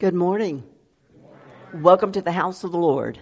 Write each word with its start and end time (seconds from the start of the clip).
Good 0.00 0.14
morning. 0.14 0.64
Welcome 1.74 2.12
to 2.12 2.22
the 2.22 2.32
house 2.32 2.64
of 2.64 2.72
the 2.72 2.78
Lord. 2.78 3.20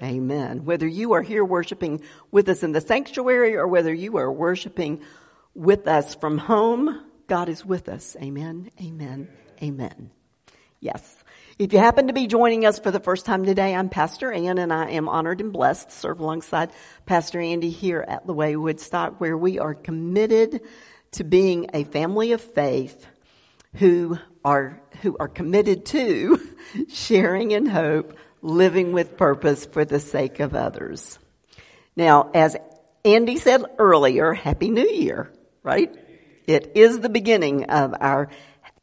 Amen. 0.00 0.14
Amen. 0.14 0.64
Whether 0.64 0.86
you 0.86 1.14
are 1.14 1.22
here 1.22 1.44
worshiping 1.44 2.02
with 2.30 2.48
us 2.48 2.62
in 2.62 2.70
the 2.70 2.80
sanctuary 2.80 3.56
or 3.56 3.66
whether 3.66 3.92
you 3.92 4.18
are 4.18 4.30
worshiping 4.30 5.02
with 5.56 5.88
us 5.88 6.14
from 6.14 6.38
home, 6.38 7.04
God 7.26 7.48
is 7.48 7.64
with 7.64 7.88
us. 7.88 8.16
Amen. 8.22 8.70
Amen. 8.80 9.26
Amen. 9.60 10.12
Yes. 10.78 11.16
If 11.58 11.72
you 11.72 11.80
happen 11.80 12.06
to 12.06 12.12
be 12.12 12.28
joining 12.28 12.64
us 12.64 12.78
for 12.78 12.92
the 12.92 13.00
first 13.00 13.26
time 13.26 13.44
today, 13.44 13.74
I'm 13.74 13.88
Pastor 13.88 14.30
Ann 14.30 14.58
and 14.58 14.72
I 14.72 14.90
am 14.90 15.08
honored 15.08 15.40
and 15.40 15.52
blessed 15.52 15.90
to 15.90 15.96
serve 15.96 16.20
alongside 16.20 16.70
Pastor 17.06 17.40
Andy 17.40 17.70
here 17.70 18.04
at 18.06 18.24
the 18.24 18.34
Way 18.34 18.54
Woodstock 18.54 19.20
where 19.20 19.36
we 19.36 19.58
are 19.58 19.74
committed 19.74 20.60
to 21.10 21.24
being 21.24 21.70
a 21.74 21.82
family 21.82 22.30
of 22.30 22.40
faith 22.40 23.04
who 23.74 24.18
are, 24.44 24.80
who 25.02 25.16
are 25.18 25.28
committed 25.28 25.86
to 25.86 26.40
sharing 26.88 27.50
in 27.50 27.66
hope, 27.66 28.16
living 28.42 28.92
with 28.92 29.16
purpose 29.16 29.66
for 29.66 29.84
the 29.84 30.00
sake 30.00 30.40
of 30.40 30.54
others. 30.54 31.18
Now, 31.96 32.30
as 32.34 32.56
Andy 33.04 33.36
said 33.38 33.64
earlier, 33.78 34.32
Happy 34.32 34.70
New 34.70 34.88
Year, 34.88 35.32
right? 35.62 35.94
It 36.46 36.72
is 36.74 37.00
the 37.00 37.08
beginning 37.08 37.64
of 37.64 37.94
our, 38.00 38.28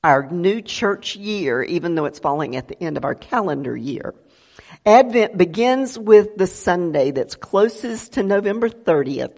our 0.03 0.29
new 0.29 0.61
church 0.61 1.15
year, 1.15 1.63
even 1.63 1.95
though 1.95 2.05
it's 2.05 2.19
falling 2.19 2.55
at 2.55 2.67
the 2.67 2.81
end 2.81 2.97
of 2.97 3.05
our 3.05 3.15
calendar 3.15 3.75
year. 3.75 4.13
Advent 4.85 5.37
begins 5.37 5.97
with 5.97 6.35
the 6.37 6.47
Sunday 6.47 7.11
that's 7.11 7.35
closest 7.35 8.13
to 8.13 8.23
November 8.23 8.69
30th, 8.69 9.37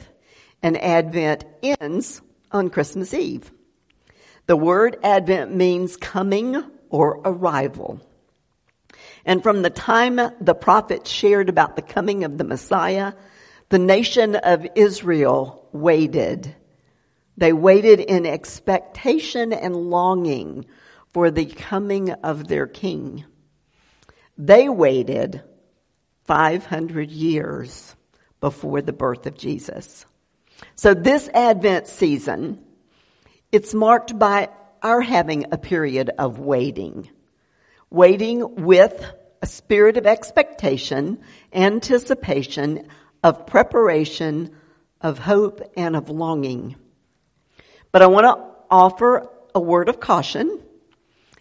and 0.61 0.75
Advent 0.81 1.45
ends 1.63 2.21
on 2.51 2.69
Christmas 2.69 3.13
Eve. 3.13 3.51
The 4.47 4.57
word 4.57 4.97
Advent 5.03 5.53
means 5.53 5.97
coming 5.97 6.63
or 6.89 7.21
arrival. 7.23 8.01
And 9.25 9.43
from 9.43 9.61
the 9.61 9.69
time 9.69 10.15
the 10.15 10.55
prophets 10.55 11.09
shared 11.09 11.49
about 11.49 11.75
the 11.75 11.81
coming 11.81 12.23
of 12.23 12.37
the 12.37 12.45
Messiah, 12.45 13.13
the 13.69 13.77
nation 13.77 14.37
of 14.37 14.65
Israel 14.75 15.67
waited. 15.73 16.55
They 17.35 17.51
waited 17.51 17.99
in 17.99 18.25
expectation 18.25 19.51
and 19.51 19.75
longing 19.75 20.65
for 21.13 21.29
the 21.29 21.45
coming 21.45 22.11
of 22.11 22.47
their 22.47 22.67
king. 22.67 23.25
They 24.37 24.69
waited 24.69 25.43
500 26.23 27.11
years 27.11 27.95
before 28.39 28.81
the 28.81 28.93
birth 28.93 29.25
of 29.25 29.37
Jesus. 29.37 30.05
So 30.75 30.93
this 30.93 31.27
Advent 31.33 31.87
season, 31.87 32.63
it's 33.51 33.73
marked 33.73 34.17
by 34.17 34.49
our 34.81 35.01
having 35.01 35.45
a 35.51 35.57
period 35.57 36.11
of 36.17 36.39
waiting. 36.39 37.09
Waiting 37.89 38.65
with 38.65 39.03
a 39.41 39.47
spirit 39.47 39.97
of 39.97 40.05
expectation, 40.05 41.19
anticipation, 41.53 42.87
of 43.23 43.45
preparation, 43.45 44.51
of 45.01 45.19
hope, 45.19 45.61
and 45.77 45.95
of 45.95 46.09
longing. 46.09 46.75
But 47.91 48.01
I 48.01 48.07
want 48.07 48.25
to 48.25 48.43
offer 48.69 49.29
a 49.55 49.59
word 49.59 49.89
of 49.89 49.99
caution. 49.99 50.61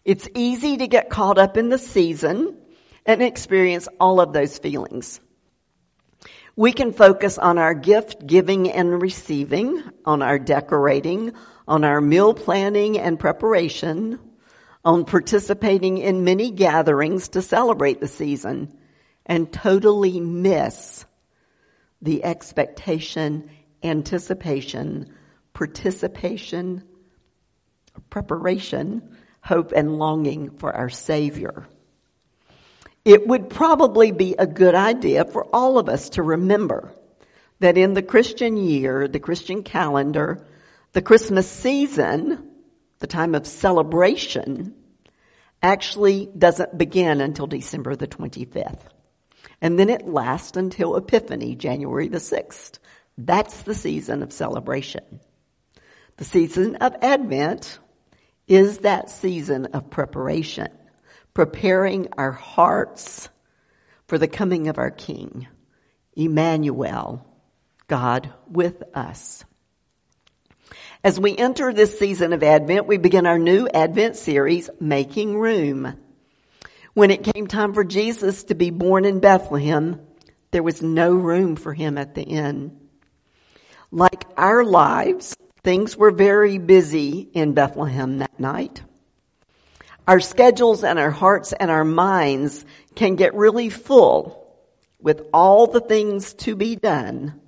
It's 0.04 0.28
easy 0.34 0.76
to 0.76 0.86
get 0.86 1.10
caught 1.10 1.38
up 1.38 1.56
in 1.56 1.68
the 1.68 1.78
season 1.78 2.56
and 3.04 3.22
experience 3.22 3.88
all 3.98 4.20
of 4.20 4.32
those 4.32 4.58
feelings. 4.58 5.20
We 6.54 6.72
can 6.72 6.92
focus 6.92 7.36
on 7.38 7.58
our 7.58 7.74
gift 7.74 8.26
giving 8.26 8.70
and 8.70 9.02
receiving, 9.02 9.82
on 10.04 10.22
our 10.22 10.38
decorating, 10.38 11.32
on 11.66 11.84
our 11.84 12.00
meal 12.00 12.34
planning 12.34 12.98
and 12.98 13.18
preparation, 13.18 14.18
on 14.84 15.04
participating 15.04 15.98
in 15.98 16.24
many 16.24 16.50
gatherings 16.50 17.30
to 17.30 17.42
celebrate 17.42 18.00
the 18.00 18.08
season, 18.08 18.72
and 19.24 19.52
totally 19.52 20.20
miss 20.20 21.04
the 22.00 22.24
expectation, 22.24 23.50
anticipation, 23.82 25.12
participation, 25.52 26.84
preparation, 28.10 29.16
hope, 29.40 29.72
and 29.72 29.98
longing 29.98 30.50
for 30.58 30.72
our 30.72 30.88
Savior. 30.88 31.66
It 33.04 33.26
would 33.26 33.50
probably 33.50 34.12
be 34.12 34.34
a 34.38 34.46
good 34.46 34.74
idea 34.74 35.24
for 35.24 35.44
all 35.52 35.78
of 35.78 35.88
us 35.88 36.10
to 36.10 36.22
remember 36.22 36.92
that 37.60 37.78
in 37.78 37.94
the 37.94 38.02
Christian 38.02 38.56
year, 38.56 39.08
the 39.08 39.20
Christian 39.20 39.62
calendar, 39.62 40.44
the 40.96 41.02
Christmas 41.02 41.46
season, 41.46 42.48
the 43.00 43.06
time 43.06 43.34
of 43.34 43.46
celebration, 43.46 44.74
actually 45.62 46.30
doesn't 46.38 46.78
begin 46.78 47.20
until 47.20 47.46
December 47.46 47.94
the 47.94 48.06
25th. 48.06 48.80
And 49.60 49.78
then 49.78 49.90
it 49.90 50.08
lasts 50.08 50.56
until 50.56 50.96
Epiphany, 50.96 51.54
January 51.54 52.08
the 52.08 52.16
6th. 52.16 52.78
That's 53.18 53.64
the 53.64 53.74
season 53.74 54.22
of 54.22 54.32
celebration. 54.32 55.20
The 56.16 56.24
season 56.24 56.76
of 56.76 56.96
Advent 57.02 57.78
is 58.48 58.78
that 58.78 59.10
season 59.10 59.66
of 59.74 59.90
preparation 59.90 60.68
preparing 61.34 62.08
our 62.16 62.32
hearts 62.32 63.28
for 64.06 64.16
the 64.16 64.28
coming 64.28 64.68
of 64.68 64.78
our 64.78 64.90
King, 64.90 65.46
Emmanuel, 66.14 67.22
God 67.86 68.32
with 68.48 68.82
us. 68.94 69.44
As 71.04 71.20
we 71.20 71.36
enter 71.36 71.72
this 71.72 71.98
season 71.98 72.32
of 72.32 72.42
Advent, 72.42 72.86
we 72.86 72.96
begin 72.96 73.26
our 73.26 73.38
new 73.38 73.68
Advent 73.68 74.16
series, 74.16 74.70
Making 74.80 75.36
Room. 75.38 75.94
When 76.94 77.10
it 77.10 77.22
came 77.22 77.46
time 77.46 77.74
for 77.74 77.84
Jesus 77.84 78.44
to 78.44 78.54
be 78.54 78.70
born 78.70 79.04
in 79.04 79.20
Bethlehem, 79.20 80.00
there 80.50 80.62
was 80.62 80.82
no 80.82 81.12
room 81.12 81.56
for 81.56 81.74
him 81.74 81.98
at 81.98 82.14
the 82.14 82.22
inn. 82.22 82.80
Like 83.90 84.24
our 84.36 84.64
lives, 84.64 85.36
things 85.62 85.96
were 85.96 86.10
very 86.10 86.58
busy 86.58 87.28
in 87.32 87.52
Bethlehem 87.52 88.18
that 88.18 88.40
night. 88.40 88.82
Our 90.08 90.20
schedules 90.20 90.82
and 90.82 90.98
our 90.98 91.10
hearts 91.10 91.52
and 91.52 91.70
our 91.70 91.84
minds 91.84 92.64
can 92.94 93.16
get 93.16 93.34
really 93.34 93.68
full 93.68 94.56
with 94.98 95.22
all 95.32 95.66
the 95.66 95.80
things 95.80 96.32
to 96.34 96.56
be 96.56 96.74
done 96.74 97.40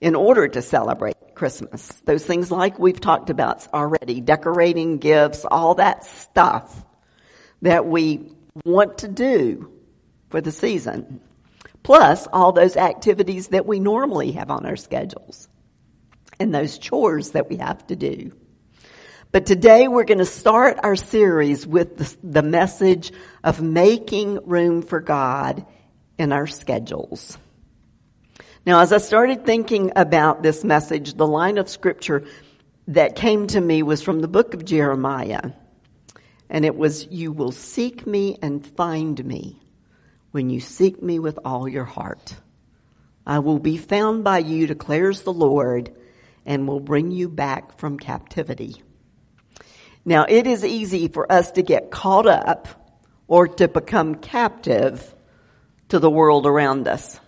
in 0.00 0.14
order 0.14 0.46
to 0.48 0.62
celebrate 0.62 1.16
Christmas. 1.34 1.88
Those 2.04 2.24
things 2.24 2.50
like 2.50 2.78
we've 2.78 3.00
talked 3.00 3.30
about 3.30 3.66
already, 3.72 4.20
decorating 4.20 4.98
gifts, 4.98 5.44
all 5.44 5.76
that 5.76 6.04
stuff 6.04 6.84
that 7.62 7.86
we 7.86 8.32
want 8.64 8.98
to 8.98 9.08
do 9.08 9.70
for 10.30 10.40
the 10.40 10.52
season. 10.52 11.20
Plus 11.82 12.26
all 12.32 12.52
those 12.52 12.76
activities 12.76 13.48
that 13.48 13.66
we 13.66 13.78
normally 13.78 14.32
have 14.32 14.50
on 14.50 14.66
our 14.66 14.76
schedules 14.76 15.48
and 16.40 16.54
those 16.54 16.78
chores 16.78 17.30
that 17.30 17.48
we 17.48 17.56
have 17.56 17.86
to 17.86 17.96
do. 17.96 18.32
But 19.32 19.46
today 19.46 19.88
we're 19.88 20.04
going 20.04 20.18
to 20.18 20.24
start 20.24 20.78
our 20.82 20.96
series 20.96 21.66
with 21.66 21.96
the, 21.96 22.16
the 22.22 22.42
message 22.42 23.12
of 23.44 23.60
making 23.60 24.40
room 24.46 24.82
for 24.82 25.00
God 25.00 25.66
in 26.18 26.32
our 26.32 26.46
schedules. 26.46 27.38
Now, 28.66 28.80
as 28.80 28.92
I 28.92 28.98
started 28.98 29.46
thinking 29.46 29.92
about 29.94 30.42
this 30.42 30.64
message, 30.64 31.14
the 31.14 31.26
line 31.26 31.58
of 31.58 31.68
scripture 31.68 32.24
that 32.88 33.14
came 33.14 33.46
to 33.46 33.60
me 33.60 33.84
was 33.84 34.02
from 34.02 34.20
the 34.20 34.26
book 34.26 34.54
of 34.54 34.64
Jeremiah. 34.64 35.52
And 36.50 36.64
it 36.64 36.74
was, 36.74 37.06
you 37.06 37.30
will 37.30 37.52
seek 37.52 38.08
me 38.08 38.38
and 38.42 38.66
find 38.66 39.24
me 39.24 39.62
when 40.32 40.50
you 40.50 40.58
seek 40.58 41.00
me 41.00 41.20
with 41.20 41.38
all 41.44 41.68
your 41.68 41.84
heart. 41.84 42.34
I 43.24 43.38
will 43.38 43.60
be 43.60 43.76
found 43.76 44.24
by 44.24 44.38
you, 44.38 44.66
declares 44.66 45.22
the 45.22 45.32
Lord, 45.32 45.94
and 46.44 46.66
will 46.66 46.80
bring 46.80 47.12
you 47.12 47.28
back 47.28 47.78
from 47.78 48.00
captivity. 48.00 48.82
Now, 50.04 50.26
it 50.28 50.48
is 50.48 50.64
easy 50.64 51.06
for 51.06 51.30
us 51.30 51.52
to 51.52 51.62
get 51.62 51.92
caught 51.92 52.26
up 52.26 52.66
or 53.28 53.46
to 53.46 53.68
become 53.68 54.16
captive 54.16 55.14
to 55.90 56.00
the 56.00 56.10
world 56.10 56.48
around 56.48 56.88
us. 56.88 57.20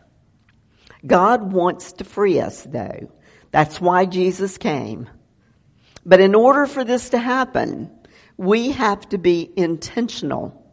God 1.07 1.53
wants 1.53 1.93
to 1.93 2.05
free 2.05 2.41
us 2.41 2.63
though. 2.63 3.11
That's 3.51 3.81
why 3.81 4.05
Jesus 4.07 4.59
came. 4.59 5.09
But 6.05 6.21
in 6.21 6.35
order 6.35 6.67
for 6.67 6.85
this 6.85 7.11
to 7.11 7.19
happen, 7.19 7.91
we 8.37 8.73
have 8.73 9.09
to 9.11 9.19
be 9.19 9.51
intentional 9.57 10.65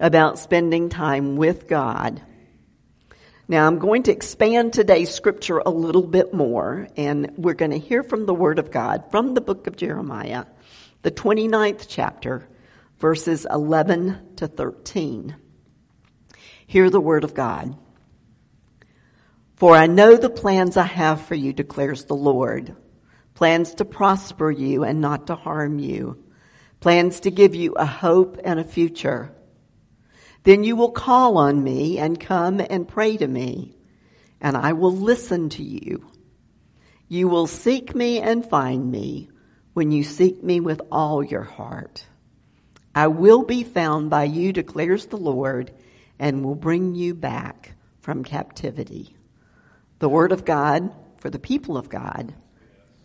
about 0.00 0.38
spending 0.38 0.88
time 0.88 1.36
with 1.36 1.68
God. 1.68 2.22
Now 3.48 3.66
I'm 3.66 3.78
going 3.78 4.04
to 4.04 4.12
expand 4.12 4.72
today's 4.72 5.12
scripture 5.12 5.58
a 5.58 5.70
little 5.70 6.06
bit 6.06 6.32
more 6.32 6.88
and 6.96 7.32
we're 7.36 7.54
going 7.54 7.70
to 7.72 7.78
hear 7.78 8.02
from 8.02 8.26
the 8.26 8.34
word 8.34 8.58
of 8.58 8.70
God 8.70 9.10
from 9.10 9.34
the 9.34 9.40
book 9.40 9.66
of 9.66 9.76
Jeremiah 9.76 10.44
the 11.02 11.10
29th 11.10 11.86
chapter, 11.88 12.48
verses 12.98 13.44
11 13.50 14.36
to 14.36 14.46
13. 14.46 15.36
Hear 16.66 16.90
the 16.90 17.00
word 17.00 17.24
of 17.24 17.34
God. 17.34 17.76
For 19.62 19.76
I 19.76 19.86
know 19.86 20.16
the 20.16 20.28
plans 20.28 20.76
I 20.76 20.82
have 20.82 21.20
for 21.20 21.36
you, 21.36 21.52
declares 21.52 22.06
the 22.06 22.16
Lord. 22.16 22.74
Plans 23.34 23.74
to 23.74 23.84
prosper 23.84 24.50
you 24.50 24.82
and 24.82 25.00
not 25.00 25.28
to 25.28 25.36
harm 25.36 25.78
you. 25.78 26.24
Plans 26.80 27.20
to 27.20 27.30
give 27.30 27.54
you 27.54 27.74
a 27.74 27.86
hope 27.86 28.40
and 28.42 28.58
a 28.58 28.64
future. 28.64 29.32
Then 30.42 30.64
you 30.64 30.74
will 30.74 30.90
call 30.90 31.38
on 31.38 31.62
me 31.62 31.98
and 31.98 32.18
come 32.18 32.58
and 32.58 32.88
pray 32.88 33.16
to 33.16 33.28
me, 33.28 33.76
and 34.40 34.56
I 34.56 34.72
will 34.72 34.96
listen 34.96 35.48
to 35.50 35.62
you. 35.62 36.10
You 37.06 37.28
will 37.28 37.46
seek 37.46 37.94
me 37.94 38.18
and 38.18 38.44
find 38.44 38.90
me 38.90 39.30
when 39.74 39.92
you 39.92 40.02
seek 40.02 40.42
me 40.42 40.58
with 40.58 40.80
all 40.90 41.22
your 41.22 41.44
heart. 41.44 42.04
I 42.96 43.06
will 43.06 43.44
be 43.44 43.62
found 43.62 44.10
by 44.10 44.24
you, 44.24 44.52
declares 44.52 45.06
the 45.06 45.18
Lord, 45.18 45.70
and 46.18 46.44
will 46.44 46.56
bring 46.56 46.96
you 46.96 47.14
back 47.14 47.76
from 48.00 48.24
captivity. 48.24 49.14
The 50.02 50.08
word 50.08 50.32
of 50.32 50.44
God 50.44 50.92
for 51.18 51.30
the 51.30 51.38
people 51.38 51.76
of 51.76 51.88
God. 51.88 52.34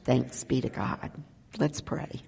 Thanks 0.03 0.43
be 0.45 0.61
to 0.61 0.69
God. 0.69 1.11
Let's 1.59 1.79
pray. 1.79 2.23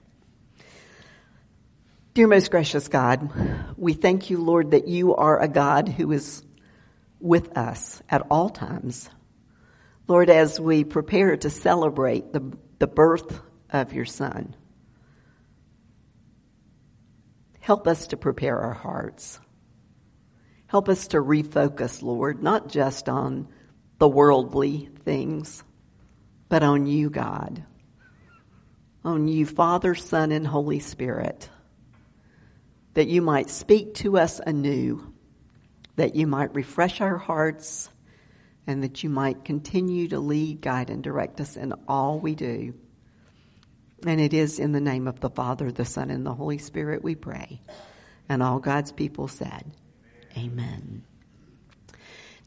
Dear 2.13 2.27
most 2.27 2.51
gracious 2.51 2.88
God, 2.88 3.31
we 3.77 3.94
thank 3.94 4.30
you, 4.30 4.38
Lord, 4.38 4.69
that 4.69 4.88
you 4.88 5.16
are 5.16 5.42
a 5.42 5.48
God 5.48 5.89
who 5.89 6.12
is 6.12 6.44
with 7.19 7.57
us 7.57 8.04
at 8.10 8.27
all 8.30 8.51
times. 8.51 9.10
Lord, 10.07 10.30
as 10.30 10.60
we 10.60 10.83
prepare 10.83 11.36
to 11.36 11.50
celebrate 11.50 12.31
the, 12.31 12.56
the 12.77 12.86
birth 12.86 13.42
of 13.71 13.94
your 13.94 14.06
Son, 14.06 14.56
help 17.60 17.88
us 17.88 18.06
to 18.10 18.18
prepare 18.18 18.60
our 18.60 18.75
hearts. 18.75 19.39
Help 20.68 20.89
us 20.89 21.07
to 21.07 21.18
refocus, 21.18 22.04
Lord, 22.04 22.44
not 22.44 22.68
just 22.68 23.10
on 23.10 23.48
the 24.00 24.07
worldly 24.07 24.90
things, 25.06 25.63
but 26.50 26.63
on 26.63 26.88
you, 26.88 27.10
God. 27.10 27.63
On 29.06 29.28
you, 29.28 29.46
Father, 29.46 29.96
Son, 29.96 30.31
and 30.31 30.46
Holy 30.46 30.80
Spirit 30.80 31.50
that 32.94 33.07
you 33.07 33.22
might 33.22 33.50
speak 33.50 33.94
to 33.94 34.18
us 34.18 34.42
anew, 34.46 35.13
that 35.96 36.16
you 36.16 36.28
might 36.28 36.54
refresh 36.54 37.01
our 37.01 37.18
hearts, 37.18 37.90
and 38.68 38.84
that 38.84 39.04
you 39.04 39.10
might 39.10 39.46
continue 39.46 40.07
to 40.07 40.19
lead, 40.19 40.62
guide, 40.62 40.90
and 40.90 41.04
direct 41.04 41.40
us 41.40 41.56
in 41.56 41.74
all 41.88 42.19
we 42.19 42.36
do. 42.36 42.74
And 44.06 44.19
it 44.19 44.34
is 44.34 44.60
in 44.60 44.72
the 44.72 44.81
name 44.81 45.07
of 45.07 45.19
the 45.19 45.30
Father, 45.30 45.72
the 45.72 45.86
Son, 45.86 46.10
and 46.10 46.25
the 46.25 46.34
Holy 46.34 46.57
Spirit 46.57 47.04
we 47.04 47.16
pray. 47.16 47.62
And 48.28 48.44
all 48.44 48.60
God's 48.60 48.92
people 48.92 49.28
said, 49.28 49.66
Amen. 50.38 51.04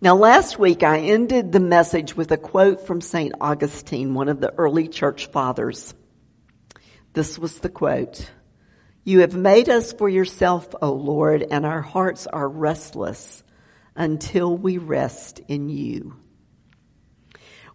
Now, 0.02 0.16
last 0.16 0.58
week 0.58 0.82
I 0.82 0.98
ended 0.98 1.52
the 1.52 1.60
message 1.60 2.16
with 2.16 2.32
a 2.32 2.36
quote 2.36 2.88
from 2.88 3.00
St. 3.00 3.34
Augustine, 3.40 4.14
one 4.14 4.28
of 4.28 4.40
the 4.40 4.52
early 4.58 4.88
church 4.88 5.26
fathers. 5.26 5.94
This 7.12 7.38
was 7.38 7.60
the 7.60 7.68
quote. 7.68 8.28
You 9.04 9.20
have 9.20 9.36
made 9.36 9.68
us 9.68 9.92
for 9.92 10.08
yourself, 10.08 10.74
O 10.82 10.90
Lord, 10.90 11.46
and 11.48 11.64
our 11.64 11.82
hearts 11.82 12.26
are 12.26 12.48
restless 12.48 13.44
until 13.94 14.56
we 14.56 14.76
rest 14.78 15.40
in 15.46 15.68
you. 15.68 16.16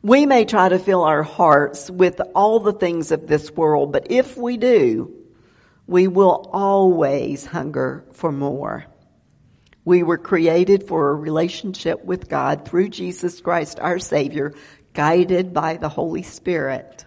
We 0.02 0.26
may 0.26 0.44
try 0.44 0.68
to 0.68 0.80
fill 0.80 1.06
our 1.06 1.24
hearts 1.24 1.90
with 1.90 2.20
all 2.36 2.60
the 2.60 2.74
things 2.74 3.14
of 3.14 3.28
this 3.28 3.52
world, 3.52 3.94
but 3.94 4.12
if 4.12 4.36
we 4.36 4.58
do, 4.58 5.14
we 5.86 6.10
will 6.10 6.50
always 6.52 7.46
hunger 7.46 8.04
for 8.12 8.34
more. 8.34 8.86
We 9.88 10.04
were 10.04 10.18
created 10.18 10.86
for 10.86 11.12
a 11.12 11.16
relationship 11.16 12.04
with 12.04 12.28
God 12.28 12.68
through 12.68 12.90
Jesus 12.90 13.40
Christ, 13.40 13.80
our 13.80 14.00
Savior, 14.00 14.54
guided 14.94 15.54
by 15.54 15.78
the 15.78 15.88
Holy 15.88 16.24
Spirit. 16.24 17.06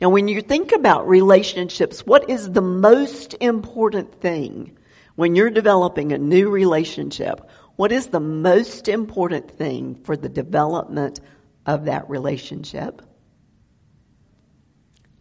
Now, 0.00 0.08
when 0.08 0.26
you 0.26 0.40
think 0.40 0.72
about 0.72 1.06
relationships, 1.06 2.00
what 2.06 2.30
is 2.30 2.50
the 2.50 2.62
most 2.62 3.34
important 3.38 4.18
thing 4.22 4.78
when 5.16 5.34
you're 5.34 5.50
developing 5.50 6.12
a 6.12 6.16
new 6.18 6.48
relationship? 6.48 7.50
What 7.76 7.92
is 7.92 8.06
the 8.06 8.18
most 8.18 8.88
important 8.88 9.50
thing 9.50 9.96
for 10.04 10.16
the 10.16 10.30
development 10.30 11.20
of 11.66 11.84
that 11.84 12.08
relationship? 12.08 13.02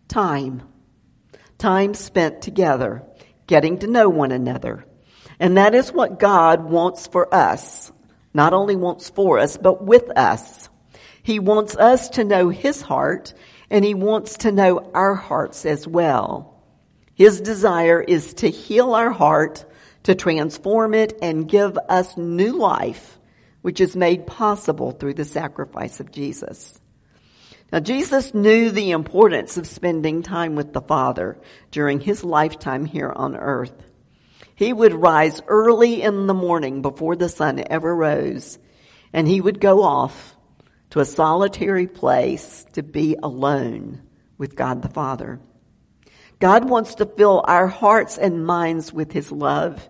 Time. 0.07 0.63
Time 1.57 1.93
spent 1.93 2.41
together, 2.41 3.03
getting 3.47 3.79
to 3.79 3.87
know 3.87 4.07
one 4.07 4.31
another. 4.31 4.85
And 5.43 5.57
that 5.57 5.75
is 5.75 5.91
what 5.91 6.19
God 6.19 6.63
wants 6.63 7.07
for 7.07 7.35
us. 7.35 7.91
Not 8.33 8.53
only 8.53 8.77
wants 8.77 9.09
for 9.09 9.39
us, 9.39 9.57
but 9.57 9.83
with 9.83 10.09
us. 10.17 10.69
He 11.21 11.39
wants 11.39 11.75
us 11.75 12.11
to 12.11 12.23
know 12.23 12.47
His 12.47 12.81
heart 12.81 13.33
and 13.69 13.83
He 13.83 13.93
wants 13.93 14.37
to 14.37 14.53
know 14.53 14.89
our 14.93 15.15
hearts 15.15 15.65
as 15.65 15.85
well. 15.85 16.63
His 17.13 17.41
desire 17.41 18.01
is 18.01 18.35
to 18.35 18.49
heal 18.49 18.93
our 18.93 19.11
heart, 19.11 19.65
to 20.03 20.15
transform 20.15 20.93
it, 20.93 21.19
and 21.21 21.49
give 21.49 21.77
us 21.89 22.15
new 22.15 22.53
life, 22.53 23.19
which 23.63 23.81
is 23.81 23.97
made 23.97 24.25
possible 24.25 24.91
through 24.91 25.15
the 25.15 25.25
sacrifice 25.25 25.99
of 25.99 26.13
Jesus. 26.13 26.79
Now, 27.69 27.81
Jesus 27.81 28.33
knew 28.33 28.71
the 28.71 28.91
importance 28.91 29.57
of 29.57 29.67
spending 29.67 30.23
time 30.23 30.55
with 30.55 30.71
the 30.71 30.81
Father 30.81 31.37
during 31.69 31.99
his 31.99 32.23
lifetime 32.23 32.85
here 32.85 33.11
on 33.13 33.35
earth. 33.35 33.73
He 34.55 34.71
would 34.71 34.93
rise 34.93 35.41
early 35.47 36.01
in 36.01 36.27
the 36.27 36.33
morning 36.33 36.81
before 36.81 37.15
the 37.15 37.29
sun 37.29 37.63
ever 37.69 37.95
rose, 37.95 38.59
and 39.11 39.27
he 39.27 39.41
would 39.41 39.59
go 39.59 39.83
off 39.83 40.35
to 40.91 40.99
a 40.99 41.05
solitary 41.05 41.87
place 41.87 42.65
to 42.73 42.83
be 42.83 43.15
alone 43.21 44.01
with 44.37 44.55
God 44.55 44.81
the 44.81 44.89
Father. 44.89 45.39
God 46.39 46.69
wants 46.69 46.95
to 46.95 47.05
fill 47.05 47.43
our 47.47 47.67
hearts 47.67 48.17
and 48.17 48.45
minds 48.45 48.91
with 48.91 49.11
His 49.11 49.31
love 49.31 49.87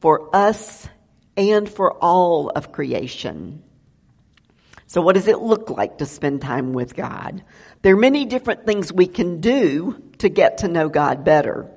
for 0.00 0.34
us 0.36 0.86
and 1.36 1.68
for 1.68 1.94
all 1.94 2.50
of 2.50 2.72
creation. 2.72 3.62
So 4.86 5.00
what 5.00 5.14
does 5.14 5.28
it 5.28 5.40
look 5.40 5.70
like 5.70 5.98
to 5.98 6.06
spend 6.06 6.40
time 6.40 6.72
with 6.72 6.94
God? 6.94 7.42
There 7.82 7.94
are 7.94 7.98
many 7.98 8.24
different 8.24 8.66
things 8.66 8.92
we 8.92 9.06
can 9.06 9.40
do 9.40 10.02
to 10.18 10.28
get 10.28 10.58
to 10.58 10.68
know 10.68 10.88
God 10.88 11.24
better. 11.24 11.70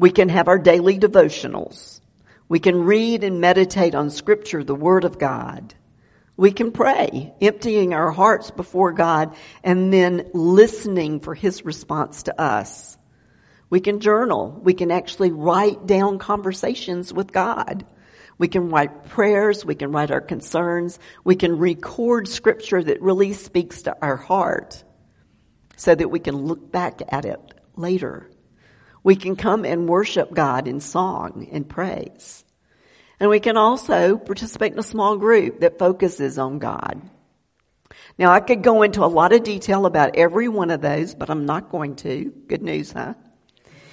We 0.00 0.10
can 0.10 0.30
have 0.30 0.48
our 0.48 0.58
daily 0.58 0.98
devotionals. 0.98 2.00
We 2.48 2.58
can 2.58 2.84
read 2.84 3.22
and 3.22 3.42
meditate 3.42 3.94
on 3.94 4.08
scripture, 4.08 4.64
the 4.64 4.74
Word 4.74 5.04
of 5.04 5.18
God. 5.18 5.74
We 6.38 6.52
can 6.52 6.72
pray, 6.72 7.34
emptying 7.42 7.92
our 7.92 8.10
hearts 8.10 8.50
before 8.50 8.92
God 8.92 9.36
and 9.62 9.92
then 9.92 10.30
listening 10.32 11.20
for 11.20 11.34
His 11.34 11.66
response 11.66 12.22
to 12.22 12.40
us. 12.40 12.96
We 13.68 13.80
can 13.80 14.00
journal. 14.00 14.58
We 14.64 14.72
can 14.72 14.90
actually 14.90 15.32
write 15.32 15.86
down 15.86 16.18
conversations 16.18 17.12
with 17.12 17.30
God. 17.30 17.84
We 18.38 18.48
can 18.48 18.70
write 18.70 19.10
prayers. 19.10 19.66
We 19.66 19.74
can 19.74 19.92
write 19.92 20.10
our 20.10 20.22
concerns. 20.22 20.98
We 21.24 21.36
can 21.36 21.58
record 21.58 22.26
scripture 22.26 22.82
that 22.82 23.02
really 23.02 23.34
speaks 23.34 23.82
to 23.82 23.94
our 24.00 24.16
heart 24.16 24.82
so 25.76 25.94
that 25.94 26.10
we 26.10 26.20
can 26.20 26.36
look 26.46 26.72
back 26.72 27.02
at 27.06 27.26
it 27.26 27.38
later. 27.76 28.30
We 29.02 29.16
can 29.16 29.36
come 29.36 29.64
and 29.64 29.88
worship 29.88 30.32
God 30.32 30.68
in 30.68 30.80
song 30.80 31.48
and 31.52 31.68
praise. 31.68 32.44
And 33.18 33.28
we 33.30 33.40
can 33.40 33.56
also 33.56 34.16
participate 34.16 34.72
in 34.72 34.78
a 34.78 34.82
small 34.82 35.16
group 35.16 35.60
that 35.60 35.78
focuses 35.78 36.38
on 36.38 36.58
God. 36.58 37.00
Now 38.18 38.32
I 38.32 38.40
could 38.40 38.62
go 38.62 38.82
into 38.82 39.04
a 39.04 39.06
lot 39.06 39.32
of 39.32 39.42
detail 39.42 39.86
about 39.86 40.16
every 40.16 40.48
one 40.48 40.70
of 40.70 40.80
those, 40.80 41.14
but 41.14 41.30
I'm 41.30 41.46
not 41.46 41.70
going 41.70 41.96
to. 41.96 42.32
Good 42.46 42.62
news, 42.62 42.92
huh? 42.92 43.14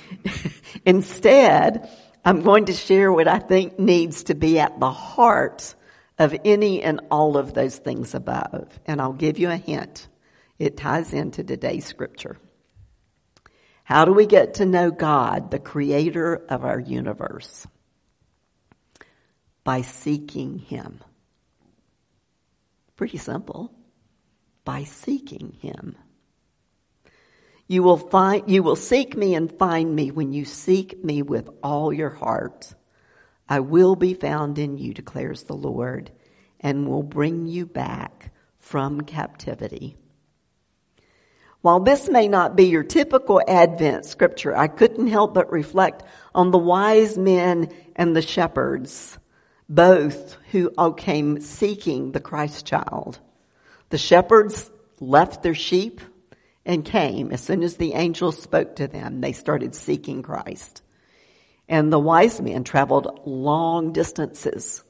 Instead, 0.85 1.89
I'm 2.23 2.41
going 2.41 2.65
to 2.65 2.73
share 2.73 3.11
what 3.11 3.27
I 3.27 3.39
think 3.39 3.79
needs 3.79 4.23
to 4.25 4.35
be 4.35 4.59
at 4.59 4.79
the 4.79 4.91
heart 4.91 5.75
of 6.17 6.35
any 6.43 6.81
and 6.81 7.01
all 7.11 7.37
of 7.37 7.53
those 7.53 7.77
things 7.77 8.15
above. 8.15 8.79
And 8.85 9.01
I'll 9.01 9.13
give 9.13 9.39
you 9.39 9.49
a 9.49 9.57
hint. 9.57 10.07
It 10.59 10.77
ties 10.77 11.13
into 11.13 11.43
today's 11.43 11.85
scripture. 11.85 12.37
How 13.87 14.05
do 14.05 14.13
we 14.13 14.25
get 14.25 14.55
to 14.55 14.65
know 14.65 14.91
God, 14.91 15.51
the 15.51 15.59
creator 15.59 16.45
of 16.49 16.63
our 16.63 16.79
universe? 16.79 17.65
by 19.67 19.81
seeking 19.81 20.59
Him. 20.59 21.03
Pretty 22.95 23.17
simple. 23.17 23.73
By 24.63 24.85
seeking 24.85 25.57
Him. 25.59 25.97
You 27.67 27.83
will 27.83 27.97
find, 27.97 28.49
you 28.49 28.63
will 28.63 28.77
seek 28.77 29.17
me 29.17 29.35
and 29.35 29.51
find 29.51 29.93
me 29.93 30.09
when 30.09 30.31
you 30.31 30.45
seek 30.45 31.03
me 31.03 31.21
with 31.21 31.49
all 31.61 31.91
your 31.91 32.11
heart. 32.11 32.75
I 33.49 33.59
will 33.59 33.97
be 33.97 34.13
found 34.13 34.57
in 34.57 34.77
you, 34.77 34.93
declares 34.93 35.43
the 35.43 35.57
Lord, 35.57 36.11
and 36.61 36.87
will 36.87 37.03
bring 37.03 37.45
you 37.45 37.65
back 37.65 38.31
from 38.59 39.01
captivity. 39.01 39.97
While 41.61 41.79
this 41.79 42.07
may 42.09 42.27
not 42.27 42.55
be 42.55 42.65
your 42.65 42.83
typical 42.83 43.41
Advent 43.47 44.05
scripture, 44.05 44.55
I 44.55 44.67
couldn't 44.67 45.07
help 45.07 45.33
but 45.33 45.51
reflect 45.51 46.03
on 46.33 46.51
the 46.51 46.57
wise 46.57 47.17
men 47.17 47.69
and 47.95 48.15
the 48.15 48.21
shepherds 48.21 49.17
both 49.69 50.37
who 50.51 50.71
came 50.93 51.41
seeking 51.41 52.11
the 52.11 52.19
Christ 52.19 52.65
child. 52.65 53.19
The 53.89 53.97
shepherds 53.97 54.69
left 54.99 55.43
their 55.43 55.55
sheep 55.55 56.01
and 56.65 56.85
came. 56.85 57.31
As 57.31 57.41
soon 57.41 57.63
as 57.63 57.77
the 57.77 57.93
angel 57.93 58.31
spoke 58.31 58.75
to 58.77 58.87
them, 58.87 59.21
they 59.21 59.33
started 59.33 59.75
seeking 59.75 60.21
Christ. 60.21 60.81
And 61.69 61.91
the 61.91 61.99
wise 61.99 62.39
men 62.39 62.63
traveled 62.63 63.21
long 63.25 63.91
distances 63.91 64.83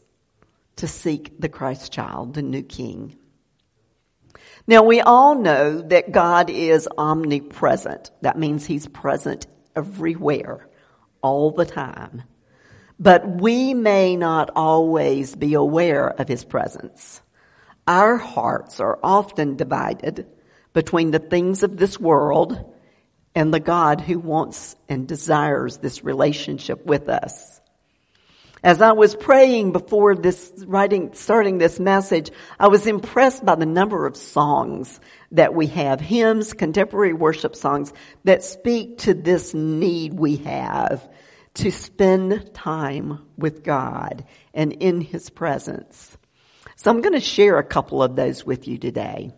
to 0.76 0.88
seek 0.88 1.40
the 1.40 1.50
Christ 1.50 1.92
child, 1.92 2.36
the 2.36 2.44
new 2.44 2.62
king. 2.62 3.16
Now 4.68 4.84
we 4.84 5.02
all 5.02 5.36
know 5.36 5.82
that 5.82 6.12
God 6.12 6.50
is 6.50 6.88
omnipresent. 6.98 8.12
That 8.22 8.38
means 8.38 8.66
he's 8.66 8.88
present 8.88 9.48
everywhere, 9.76 10.68
all 11.22 11.52
the 11.52 11.66
time. 11.66 12.24
But 13.00 13.28
we 13.28 13.74
may 13.74 14.16
not 14.16 14.50
always 14.56 15.36
be 15.36 15.54
aware 15.54 16.10
of 16.10 16.28
his 16.28 16.44
presence. 16.44 17.22
Our 17.88 18.18
hearts 18.18 18.80
are 18.80 19.00
often 19.02 19.56
divided 19.56 20.28
between 20.74 21.12
the 21.12 21.20
things 21.20 21.64
of 21.64 21.78
this 21.78 22.00
world 22.00 22.74
and 23.34 23.54
the 23.54 23.60
God 23.60 24.02
who 24.02 24.20
wants 24.20 24.76
and 24.90 25.08
desires 25.08 25.78
this 25.78 26.04
relationship 26.04 26.86
with 26.86 27.08
us. 27.08 27.57
As 28.64 28.82
I 28.82 28.94
was 28.94 29.16
praying 29.16 29.72
before 29.72 30.16
this 30.16 30.52
writing, 30.66 31.14
starting 31.14 31.58
this 31.58 31.80
message, 31.80 32.32
I 32.60 32.68
was 32.68 32.88
impressed 32.88 33.46
by 33.46 33.56
the 33.56 33.66
number 33.66 34.06
of 34.06 34.18
songs 34.18 35.00
that 35.32 35.54
we 35.54 35.68
have, 35.68 36.02
hymns, 36.02 36.54
contemporary 36.54 37.14
worship 37.14 37.56
songs 37.56 37.94
that 38.24 38.44
speak 38.44 39.00
to 39.00 39.14
this 39.14 39.54
need 39.54 40.14
we 40.14 40.38
have 40.38 41.08
to 41.56 41.72
spend 41.72 42.54
time 42.54 43.20
with 43.38 43.64
God 43.64 44.26
and 44.54 44.74
in 44.74 45.02
His 45.02 45.30
presence. 45.30 46.18
So 46.76 46.92
I'm 46.92 47.02
going 47.02 47.14
to 47.14 47.20
share 47.20 47.58
a 47.58 47.64
couple 47.64 48.04
of 48.04 48.16
those 48.16 48.46
with 48.46 48.68
you 48.68 48.78
today. 48.78 49.32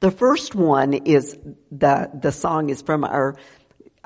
The 0.00 0.10
first 0.10 0.54
one 0.54 0.92
is 0.92 1.38
the, 1.70 2.10
the 2.12 2.32
song 2.32 2.70
is 2.70 2.82
from 2.82 3.04
our, 3.04 3.36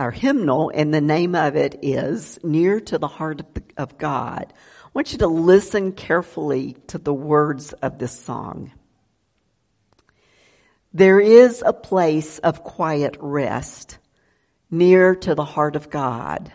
our 0.01 0.11
hymnal 0.11 0.73
and 0.75 0.95
the 0.95 1.01
name 1.03 1.35
of 1.35 1.57
it 1.57 1.79
is 1.83 2.39
Near 2.43 2.81
to 2.81 2.97
the 2.97 3.07
Heart 3.07 3.41
of, 3.41 3.55
the, 3.55 3.63
of 3.77 3.99
God. 3.99 4.51
I 4.51 4.89
want 4.95 5.13
you 5.13 5.19
to 5.19 5.27
listen 5.27 5.93
carefully 5.93 6.77
to 6.87 6.97
the 6.97 7.13
words 7.13 7.75
of 7.75 7.99
this 7.99 8.19
song. 8.19 8.73
There 10.95 11.21
is 11.21 11.63
a 11.65 11.75
place 11.75 12.39
of 12.39 12.65
quiet 12.65 13.19
rest 13.21 13.99
near 14.71 15.15
to 15.17 15.35
the 15.35 15.45
heart 15.45 15.77
of 15.77 15.91
God, 15.91 16.51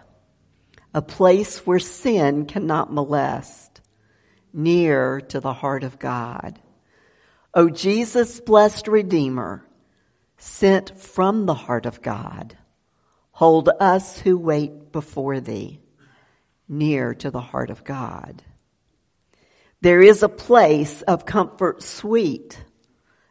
a 0.93 1.01
place 1.03 1.59
where 1.67 1.79
sin 1.79 2.47
cannot 2.47 2.91
molest, 2.91 3.79
near 4.51 5.21
to 5.21 5.39
the 5.39 5.53
heart 5.53 5.83
of 5.83 5.99
God. 5.99 6.59
O 7.53 7.69
Jesus, 7.69 8.39
blessed 8.39 8.87
Redeemer, 8.87 9.63
sent 10.37 10.99
from 10.99 11.45
the 11.45 11.53
heart 11.53 11.85
of 11.85 12.01
God, 12.01 12.57
hold 13.35 13.67
us 13.81 14.17
who 14.19 14.37
wait 14.37 14.93
before 14.93 15.41
thee 15.41 15.77
near 16.69 17.13
to 17.13 17.29
the 17.29 17.41
heart 17.41 17.69
of 17.69 17.83
God. 17.83 18.41
There 19.81 20.01
is 20.01 20.23
a 20.23 20.29
place 20.29 21.01
of 21.01 21.25
comfort 21.25 21.83
sweet 21.83 22.57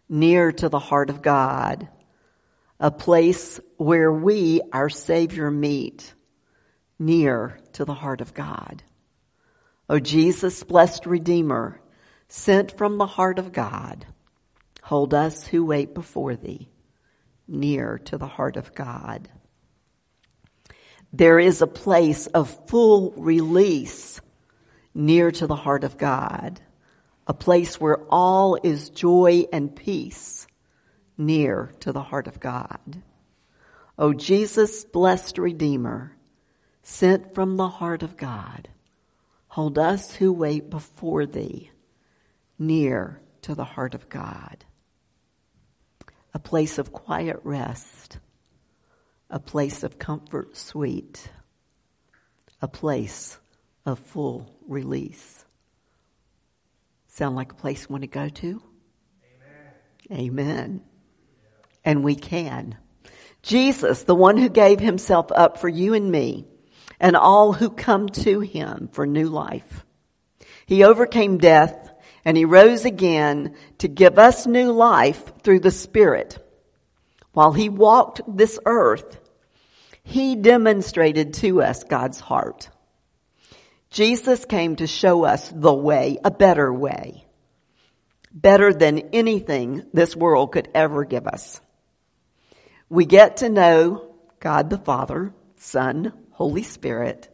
near 0.06 0.52
to 0.52 0.68
the 0.68 0.78
heart 0.78 1.08
of 1.08 1.22
God, 1.22 1.88
a 2.78 2.90
place 2.90 3.58
where 3.78 4.12
we, 4.12 4.60
our 4.74 4.90
Savior, 4.90 5.50
meet 5.50 6.12
near 6.98 7.58
to 7.72 7.86
the 7.86 7.94
heart 7.94 8.20
of 8.20 8.34
God. 8.34 8.82
O 9.88 9.98
Jesus, 9.98 10.64
blessed 10.64 11.06
Redeemer, 11.06 11.80
sent 12.28 12.76
from 12.76 12.98
the 12.98 13.06
heart 13.06 13.38
of 13.38 13.52
God, 13.52 14.04
Hold 14.82 15.14
us 15.14 15.46
who 15.46 15.64
wait 15.64 15.94
before 15.94 16.36
thee 16.36 16.68
near 17.48 17.96
to 18.04 18.18
the 18.18 18.26
heart 18.26 18.58
of 18.58 18.74
God. 18.74 19.30
There 21.16 21.38
is 21.38 21.62
a 21.62 21.68
place 21.68 22.26
of 22.26 22.50
full 22.66 23.12
release 23.12 24.20
near 24.92 25.30
to 25.30 25.46
the 25.46 25.54
heart 25.54 25.84
of 25.84 25.96
God, 25.96 26.60
a 27.28 27.32
place 27.32 27.80
where 27.80 28.02
all 28.10 28.58
is 28.60 28.90
joy 28.90 29.44
and 29.52 29.76
peace 29.76 30.48
near 31.16 31.72
to 31.78 31.92
the 31.92 32.02
heart 32.02 32.26
of 32.26 32.40
God. 32.40 33.00
O 33.96 34.12
Jesus, 34.12 34.84
blessed 34.84 35.38
Redeemer, 35.38 36.16
sent 36.82 37.32
from 37.32 37.58
the 37.58 37.68
heart 37.68 38.02
of 38.02 38.16
God, 38.16 38.68
hold 39.46 39.78
us 39.78 40.16
who 40.16 40.32
wait 40.32 40.68
before 40.68 41.26
thee 41.26 41.70
near 42.58 43.20
to 43.42 43.54
the 43.54 43.62
heart 43.62 43.94
of 43.94 44.08
God 44.08 44.64
a 46.34 46.38
place 46.40 46.78
of 46.78 46.92
quiet 46.92 47.38
rest, 47.44 48.18
a 49.30 49.38
place 49.38 49.82
of 49.82 49.98
comfort 49.98 50.56
sweet, 50.56 51.30
a 52.60 52.68
place 52.68 53.38
of 53.86 53.98
full 53.98 54.50
release. 54.66 55.44
Sound 57.08 57.36
like 57.36 57.52
a 57.52 57.56
place 57.56 57.88
we 57.88 57.92
want 57.92 58.02
to 58.02 58.08
go 58.08 58.28
to? 58.28 58.62
Amen. 60.10 60.20
Amen. 60.20 60.82
And 61.84 62.04
we 62.04 62.16
can. 62.16 62.76
Jesus, 63.42 64.04
the 64.04 64.14
one 64.14 64.36
who 64.36 64.48
gave 64.48 64.80
himself 64.80 65.30
up 65.30 65.58
for 65.58 65.68
you 65.68 65.94
and 65.94 66.10
me, 66.10 66.46
and 66.98 67.16
all 67.16 67.52
who 67.52 67.70
come 67.70 68.08
to 68.08 68.40
him 68.40 68.88
for 68.92 69.06
new 69.06 69.28
life. 69.28 69.84
He 70.66 70.84
overcame 70.84 71.38
death 71.38 71.92
and 72.24 72.36
he 72.36 72.44
rose 72.44 72.84
again 72.84 73.54
to 73.78 73.88
give 73.88 74.18
us 74.18 74.46
new 74.46 74.72
life 74.72 75.32
through 75.42 75.60
the 75.60 75.70
Spirit. 75.70 76.38
While 77.34 77.52
he 77.52 77.68
walked 77.68 78.22
this 78.26 78.58
earth, 78.64 79.20
he 80.02 80.36
demonstrated 80.36 81.34
to 81.34 81.62
us 81.62 81.84
God's 81.84 82.18
heart. 82.20 82.70
Jesus 83.90 84.44
came 84.44 84.76
to 84.76 84.86
show 84.86 85.24
us 85.24 85.48
the 85.54 85.72
way, 85.72 86.18
a 86.24 86.30
better 86.30 86.72
way, 86.72 87.24
better 88.32 88.72
than 88.72 89.10
anything 89.12 89.84
this 89.92 90.16
world 90.16 90.52
could 90.52 90.68
ever 90.74 91.04
give 91.04 91.26
us. 91.26 91.60
We 92.88 93.04
get 93.04 93.38
to 93.38 93.48
know 93.48 94.14
God 94.40 94.70
the 94.70 94.78
Father, 94.78 95.32
Son, 95.56 96.12
Holy 96.32 96.62
Spirit 96.62 97.28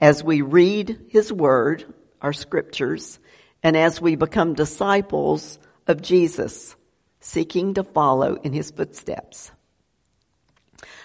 as 0.00 0.22
we 0.22 0.42
read 0.42 1.06
His 1.08 1.32
Word, 1.32 1.84
our 2.20 2.32
scriptures, 2.32 3.18
and 3.62 3.76
as 3.76 4.00
we 4.00 4.16
become 4.16 4.54
disciples 4.54 5.58
of 5.86 6.02
Jesus, 6.02 6.76
seeking 7.20 7.74
to 7.74 7.84
follow 7.84 8.34
in 8.34 8.52
his 8.52 8.70
footsteps. 8.70 9.50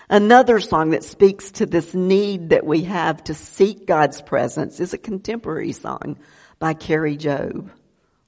Another 0.10 0.60
song 0.60 0.92
that 0.92 1.04
speaks 1.04 1.52
to 1.52 1.66
this 1.66 1.94
need 1.94 2.50
that 2.50 2.66
we 2.66 2.84
have 2.84 3.24
to 3.26 3.34
seek 3.34 3.88
God's 3.88 4.22
presence 4.22 4.80
is 4.80 4.94
a 4.94 4.98
contemporary 4.98 5.72
song 5.72 6.20
by 6.60 6.74
Kari 6.74 7.18
Jobe. 7.18 7.70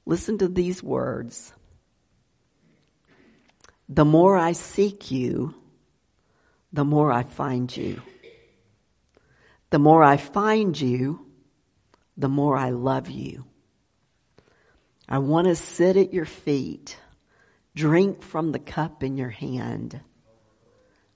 Listen 0.05 0.37
to 0.37 0.47
these 0.47 0.81
words. 0.81 1.53
The 3.89 4.05
more 4.05 4.37
I 4.37 4.53
seek 4.53 5.11
you, 5.11 5.53
the 6.73 6.85
more 6.85 7.11
I 7.11 7.23
find 7.23 7.75
you. 7.75 8.01
The 9.69 9.79
more 9.79 10.03
I 10.03 10.17
find 10.17 10.79
you, 10.79 11.25
the 12.17 12.29
more 12.29 12.57
I 12.57 12.69
love 12.69 13.09
you. 13.09 13.45
I 15.07 15.19
want 15.19 15.47
to 15.47 15.55
sit 15.55 15.97
at 15.97 16.13
your 16.13 16.25
feet, 16.25 16.97
drink 17.75 18.23
from 18.23 18.51
the 18.51 18.59
cup 18.59 19.03
in 19.03 19.17
your 19.17 19.29
hand, 19.29 19.99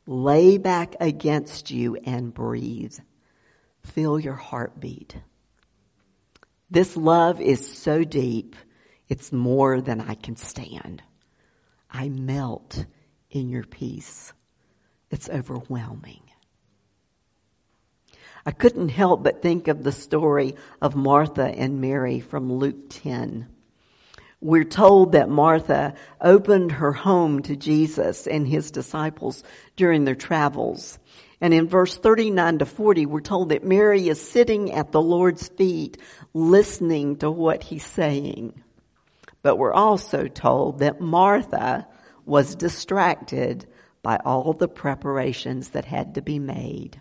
lay 0.05 0.57
back 0.57 0.95
against 0.99 1.71
you 1.71 1.95
and 2.03 2.33
breathe. 2.33 2.97
Feel 3.83 4.19
your 4.19 4.35
heartbeat. 4.35 5.15
This 6.69 6.95
love 6.95 7.41
is 7.41 7.77
so 7.77 8.03
deep, 8.03 8.55
it's 9.07 9.31
more 9.31 9.81
than 9.81 10.01
I 10.01 10.13
can 10.13 10.35
stand. 10.35 11.01
I 11.89 12.09
melt 12.09 12.85
in 13.31 13.49
your 13.49 13.63
peace. 13.63 14.33
It's 15.09 15.29
overwhelming. 15.29 16.21
I 18.45 18.51
couldn't 18.51 18.89
help 18.89 19.23
but 19.23 19.41
think 19.41 19.67
of 19.67 19.83
the 19.83 19.91
story 19.91 20.55
of 20.81 20.95
Martha 20.95 21.45
and 21.45 21.81
Mary 21.81 22.19
from 22.19 22.53
Luke 22.53 22.89
10. 22.89 23.47
We're 24.41 24.63
told 24.63 25.12
that 25.12 25.29
Martha 25.29 25.96
opened 26.22 26.72
her 26.74 26.93
home 26.93 27.41
to 27.43 27.58
Jesus 27.58 28.25
and 28.25 28.48
his 28.48 28.72
disciples 28.72 29.43
during 29.75 30.05
their 30.05 30.15
travels. 30.15 30.98
And 31.41 31.53
in 31.53 31.67
verse 31.67 31.98
39 31.98 32.60
to 32.60 32.65
40, 32.65 33.05
we're 33.05 33.19
told 33.19 33.50
that 33.50 33.65
Mary 33.65 34.08
is 34.08 34.22
sitting 34.22 34.72
at 34.72 34.91
the 34.91 35.01
Lord's 35.01 35.50
feet 35.50 35.98
listening 36.34 37.17
to 37.17 37.29
what 37.29 37.63
he's 37.63 37.86
saying. 37.86 38.62
But 39.41 39.58
we're 39.58 39.74
also 39.74 40.27
told 40.27 40.79
that 40.79 41.01
Martha 41.01 41.88
was 42.25 42.55
distracted 42.55 43.65
by 44.01 44.17
all 44.24 44.53
the 44.53 44.67
preparations 44.67 45.69
that 45.69 45.86
had 45.86 46.15
to 46.15 46.22
be 46.22 46.39
made. 46.39 47.00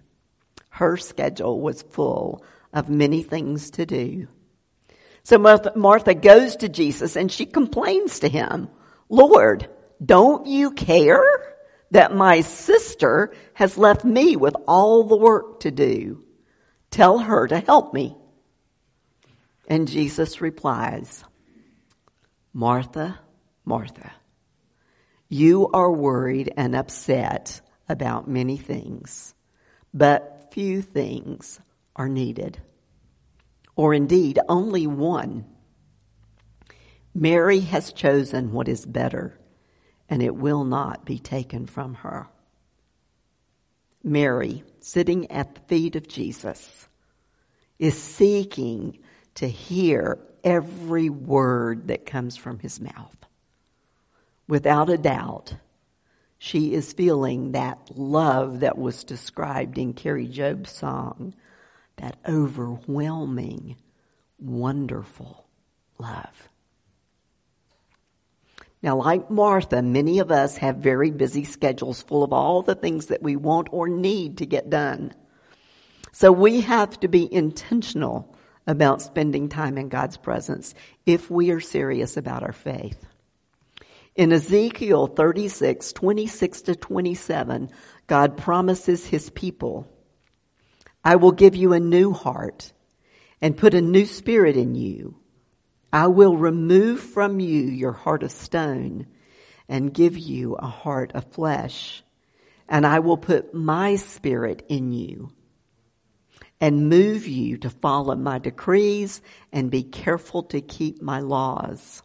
Her 0.70 0.96
schedule 0.96 1.60
was 1.60 1.82
full 1.82 2.44
of 2.72 2.88
many 2.88 3.22
things 3.22 3.70
to 3.72 3.86
do. 3.86 4.28
So 5.28 5.36
Martha, 5.36 6.14
goes 6.14 6.56
to 6.56 6.70
Jesus 6.70 7.14
and 7.14 7.30
she 7.30 7.44
complains 7.44 8.20
to 8.20 8.30
him, 8.30 8.70
Lord, 9.10 9.68
don't 10.02 10.46
you 10.46 10.70
care 10.70 11.22
that 11.90 12.14
my 12.14 12.40
sister 12.40 13.34
has 13.52 13.76
left 13.76 14.06
me 14.06 14.36
with 14.36 14.56
all 14.66 15.04
the 15.04 15.18
work 15.18 15.60
to 15.60 15.70
do? 15.70 16.24
Tell 16.90 17.18
her 17.18 17.46
to 17.46 17.60
help 17.60 17.92
me. 17.92 18.16
And 19.68 19.86
Jesus 19.86 20.40
replies, 20.40 21.22
Martha, 22.54 23.20
Martha, 23.66 24.10
you 25.28 25.68
are 25.74 25.92
worried 25.92 26.54
and 26.56 26.74
upset 26.74 27.60
about 27.86 28.28
many 28.28 28.56
things, 28.56 29.34
but 29.92 30.48
few 30.54 30.80
things 30.80 31.60
are 31.94 32.08
needed. 32.08 32.62
Or 33.78 33.94
indeed, 33.94 34.40
only 34.48 34.88
one. 34.88 35.44
Mary 37.14 37.60
has 37.60 37.92
chosen 37.92 38.50
what 38.52 38.66
is 38.66 38.84
better, 38.84 39.38
and 40.08 40.20
it 40.20 40.34
will 40.34 40.64
not 40.64 41.04
be 41.04 41.20
taken 41.20 41.64
from 41.64 41.94
her. 41.94 42.26
Mary, 44.02 44.64
sitting 44.80 45.30
at 45.30 45.54
the 45.54 45.60
feet 45.68 45.94
of 45.94 46.08
Jesus, 46.08 46.88
is 47.78 47.96
seeking 47.96 48.98
to 49.36 49.46
hear 49.46 50.18
every 50.42 51.08
word 51.08 51.86
that 51.86 52.04
comes 52.04 52.36
from 52.36 52.58
his 52.58 52.80
mouth. 52.80 53.16
Without 54.48 54.90
a 54.90 54.98
doubt, 54.98 55.54
she 56.36 56.74
is 56.74 56.92
feeling 56.92 57.52
that 57.52 57.96
love 57.96 58.58
that 58.58 58.76
was 58.76 59.04
described 59.04 59.78
in 59.78 59.92
Kari 59.92 60.26
Jobe's 60.26 60.72
song, 60.72 61.32
that 61.98 62.16
overwhelming, 62.28 63.76
wonderful 64.38 65.46
love. 65.98 66.48
Now, 68.82 68.96
like 68.96 69.30
Martha, 69.30 69.82
many 69.82 70.20
of 70.20 70.30
us 70.30 70.56
have 70.58 70.76
very 70.76 71.10
busy 71.10 71.44
schedules 71.44 72.02
full 72.02 72.22
of 72.22 72.32
all 72.32 72.62
the 72.62 72.76
things 72.76 73.06
that 73.06 73.22
we 73.22 73.34
want 73.34 73.68
or 73.72 73.88
need 73.88 74.38
to 74.38 74.46
get 74.46 74.70
done. 74.70 75.12
So 76.12 76.30
we 76.30 76.60
have 76.62 76.98
to 77.00 77.08
be 77.08 77.32
intentional 77.32 78.36
about 78.66 79.02
spending 79.02 79.48
time 79.48 79.78
in 79.78 79.88
God's 79.88 80.16
presence 80.16 80.74
if 81.06 81.30
we 81.30 81.50
are 81.50 81.60
serious 81.60 82.16
about 82.16 82.42
our 82.42 82.52
faith. 82.52 83.04
In 84.14 84.32
Ezekiel 84.32 85.06
36, 85.06 85.92
26 85.92 86.62
to 86.62 86.76
27, 86.76 87.70
God 88.06 88.36
promises 88.36 89.06
his 89.06 89.30
people, 89.30 89.88
I 91.04 91.16
will 91.16 91.32
give 91.32 91.56
you 91.56 91.72
a 91.72 91.80
new 91.80 92.12
heart 92.12 92.72
and 93.40 93.56
put 93.56 93.74
a 93.74 93.80
new 93.80 94.06
spirit 94.06 94.56
in 94.56 94.74
you. 94.74 95.16
I 95.92 96.08
will 96.08 96.36
remove 96.36 97.00
from 97.00 97.40
you 97.40 97.62
your 97.62 97.92
heart 97.92 98.22
of 98.22 98.32
stone 98.32 99.06
and 99.68 99.94
give 99.94 100.18
you 100.18 100.54
a 100.54 100.66
heart 100.66 101.12
of 101.14 101.32
flesh. 101.32 102.02
And 102.68 102.86
I 102.86 102.98
will 102.98 103.16
put 103.16 103.54
my 103.54 103.96
spirit 103.96 104.64
in 104.68 104.92
you 104.92 105.30
and 106.60 106.88
move 106.88 107.26
you 107.26 107.56
to 107.58 107.70
follow 107.70 108.14
my 108.16 108.38
decrees 108.38 109.22
and 109.52 109.70
be 109.70 109.82
careful 109.82 110.42
to 110.44 110.60
keep 110.60 111.00
my 111.00 111.20
laws. 111.20 112.02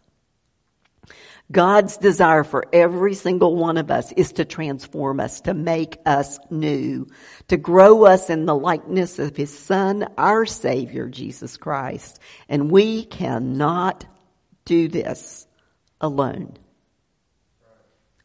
God's 1.52 1.98
desire 1.98 2.44
for 2.44 2.66
every 2.74 3.14
single 3.14 3.56
one 3.56 3.78
of 3.78 3.92
us 3.92 4.12
is 4.14 4.34
to 4.34 4.46
transform 4.46 5.20
us, 5.20 5.42
to 5.42 5.54
make 5.54 5.98
us 6.06 6.40
new, 6.50 7.08
to 7.50 7.58
grow 7.58 8.06
us 8.06 8.30
in 8.30 8.46
the 8.46 8.56
likeness 8.56 9.20
of 9.20 9.36
His 9.36 9.58
Son, 9.58 10.08
our 10.18 10.46
Savior, 10.46 11.10
Jesus 11.10 11.58
Christ. 11.58 12.20
And 12.50 12.72
we 12.72 13.04
cannot 13.06 14.06
do 14.66 14.88
this 14.88 15.46
alone. 16.02 16.58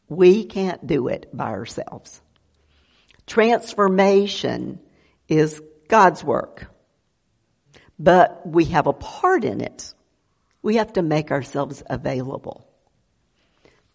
We 0.07 0.45
can't 0.45 0.87
do 0.87 1.07
it 1.07 1.29
by 1.31 1.49
ourselves. 1.49 2.21
Transformation 3.27 4.79
is 5.27 5.61
God's 5.87 6.23
work. 6.23 6.67
But 7.99 8.47
we 8.47 8.65
have 8.65 8.87
a 8.87 8.93
part 8.93 9.43
in 9.43 9.61
it. 9.61 9.93
We 10.61 10.77
have 10.77 10.93
to 10.93 11.01
make 11.01 11.31
ourselves 11.31 11.83
available. 11.87 12.68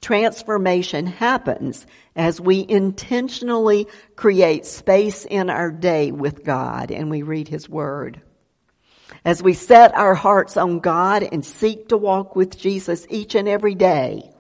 Transformation 0.04 1.06
happens 1.06 1.86
as 2.14 2.38
we 2.38 2.66
intentionally 2.68 3.86
create 4.16 4.66
space 4.66 5.24
in 5.24 5.48
our 5.48 5.70
day 5.70 6.12
with 6.12 6.44
God 6.44 6.90
and 6.90 7.10
we 7.10 7.22
read 7.22 7.48
His 7.48 7.70
Word. 7.70 8.20
As 9.24 9.42
we 9.42 9.54
set 9.54 9.96
our 9.96 10.14
hearts 10.14 10.58
on 10.58 10.80
God 10.80 11.26
and 11.32 11.42
seek 11.42 11.88
to 11.88 11.96
walk 11.96 12.36
with 12.36 12.58
Jesus 12.58 13.06
each 13.08 13.34
and 13.34 13.48
every 13.48 13.74
day, 13.74 14.30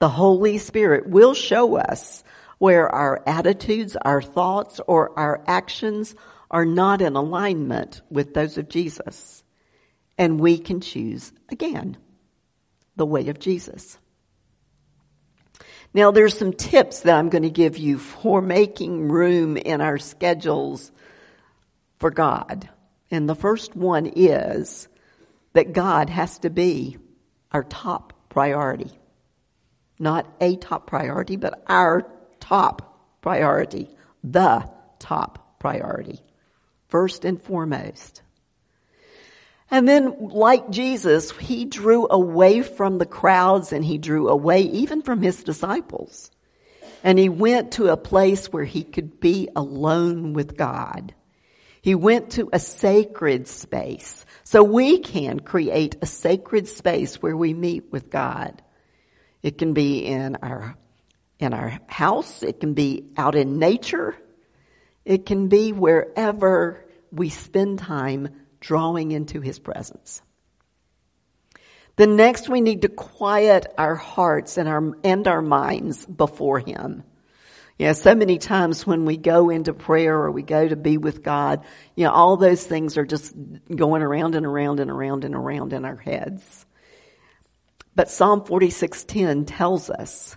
the 0.00 0.08
Holy 0.08 0.58
Spirit 0.58 1.08
will 1.08 1.34
show 1.34 1.76
us 1.76 2.24
where 2.58 2.92
our 2.92 3.22
attitudes, 3.28 3.96
our 4.02 4.20
thoughts, 4.20 4.80
or 4.88 5.16
our 5.16 5.40
actions 5.46 6.16
are 6.50 6.66
not 6.66 7.00
in 7.00 7.14
alignment 7.14 8.02
with 8.10 8.34
those 8.34 8.58
of 8.58 8.68
Jesus. 8.68 9.44
And 10.18 10.40
we 10.40 10.58
can 10.58 10.80
choose 10.80 11.32
again 11.48 11.96
the 12.96 13.06
way 13.06 13.28
of 13.28 13.38
Jesus. 13.38 13.98
Now 15.96 16.10
there's 16.10 16.36
some 16.36 16.52
tips 16.52 17.00
that 17.00 17.16
I'm 17.16 17.30
going 17.30 17.44
to 17.44 17.50
give 17.50 17.78
you 17.78 17.96
for 17.98 18.42
making 18.42 19.08
room 19.08 19.56
in 19.56 19.80
our 19.80 19.96
schedules 19.96 20.92
for 21.98 22.10
God. 22.10 22.68
And 23.10 23.26
the 23.26 23.34
first 23.34 23.74
one 23.74 24.12
is 24.14 24.88
that 25.54 25.72
God 25.72 26.10
has 26.10 26.38
to 26.40 26.50
be 26.50 26.98
our 27.50 27.64
top 27.64 28.12
priority. 28.28 28.90
Not 29.98 30.30
a 30.38 30.56
top 30.56 30.86
priority, 30.86 31.36
but 31.36 31.64
our 31.66 32.06
top 32.40 33.22
priority. 33.22 33.88
The 34.22 34.68
top 34.98 35.58
priority 35.58 36.20
first 36.88 37.24
and 37.24 37.40
foremost. 37.40 38.20
And 39.70 39.88
then, 39.88 40.16
like 40.20 40.70
Jesus, 40.70 41.32
he 41.32 41.64
drew 41.64 42.06
away 42.08 42.62
from 42.62 42.98
the 42.98 43.06
crowds 43.06 43.72
and 43.72 43.84
he 43.84 43.98
drew 43.98 44.28
away 44.28 44.62
even 44.62 45.02
from 45.02 45.22
his 45.22 45.42
disciples. 45.42 46.30
And 47.02 47.18
he 47.18 47.28
went 47.28 47.72
to 47.72 47.88
a 47.88 47.96
place 47.96 48.52
where 48.52 48.64
he 48.64 48.84
could 48.84 49.20
be 49.20 49.48
alone 49.56 50.32
with 50.34 50.56
God. 50.56 51.14
He 51.82 51.94
went 51.94 52.30
to 52.32 52.48
a 52.52 52.58
sacred 52.58 53.48
space. 53.48 54.24
So 54.44 54.62
we 54.62 54.98
can 54.98 55.40
create 55.40 55.96
a 56.00 56.06
sacred 56.06 56.68
space 56.68 57.20
where 57.22 57.36
we 57.36 57.54
meet 57.54 57.92
with 57.92 58.10
God. 58.10 58.62
It 59.42 59.58
can 59.58 59.72
be 59.72 60.04
in 60.04 60.36
our, 60.42 60.76
in 61.38 61.54
our 61.54 61.80
house. 61.86 62.42
It 62.42 62.60
can 62.60 62.74
be 62.74 63.04
out 63.16 63.34
in 63.34 63.58
nature. 63.58 64.16
It 65.04 65.26
can 65.26 65.48
be 65.48 65.72
wherever 65.72 66.84
we 67.12 67.28
spend 67.28 67.78
time 67.78 68.45
drawing 68.60 69.12
into 69.12 69.40
His 69.40 69.58
presence. 69.58 70.22
The 71.96 72.06
next, 72.06 72.48
we 72.48 72.60
need 72.60 72.82
to 72.82 72.88
quiet 72.88 73.66
our 73.78 73.94
hearts 73.94 74.58
and 74.58 74.68
our, 74.68 74.92
and 75.02 75.26
our 75.26 75.42
minds 75.42 76.04
before 76.04 76.58
Him. 76.58 77.04
Yeah, 77.78 77.92
so 77.92 78.14
many 78.14 78.38
times 78.38 78.86
when 78.86 79.04
we 79.04 79.16
go 79.18 79.50
into 79.50 79.74
prayer 79.74 80.14
or 80.14 80.30
we 80.30 80.42
go 80.42 80.66
to 80.66 80.76
be 80.76 80.96
with 80.96 81.22
God, 81.22 81.62
you 81.94 82.04
know, 82.04 82.10
all 82.10 82.36
those 82.36 82.64
things 82.64 82.96
are 82.96 83.04
just 83.04 83.34
going 83.74 84.02
around 84.02 84.34
and 84.34 84.46
around 84.46 84.80
and 84.80 84.90
around 84.90 85.24
and 85.24 85.34
around 85.34 85.74
in 85.74 85.84
our 85.84 85.96
heads. 85.96 86.64
But 87.94 88.10
Psalm 88.10 88.44
46:10 88.44 89.44
tells 89.44 89.90
us, 89.90 90.36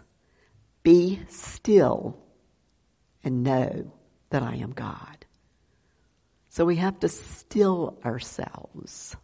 "Be 0.84 1.22
still 1.30 2.18
and 3.24 3.44
know 3.44 3.92
that 4.30 4.44
I 4.44 4.56
am 4.56 4.72
God. 4.72 5.19
So 6.50 6.66
we 6.66 6.78
have 6.78 7.00
to 7.00 7.10
still 7.10 8.00
ourselves. 8.04 9.16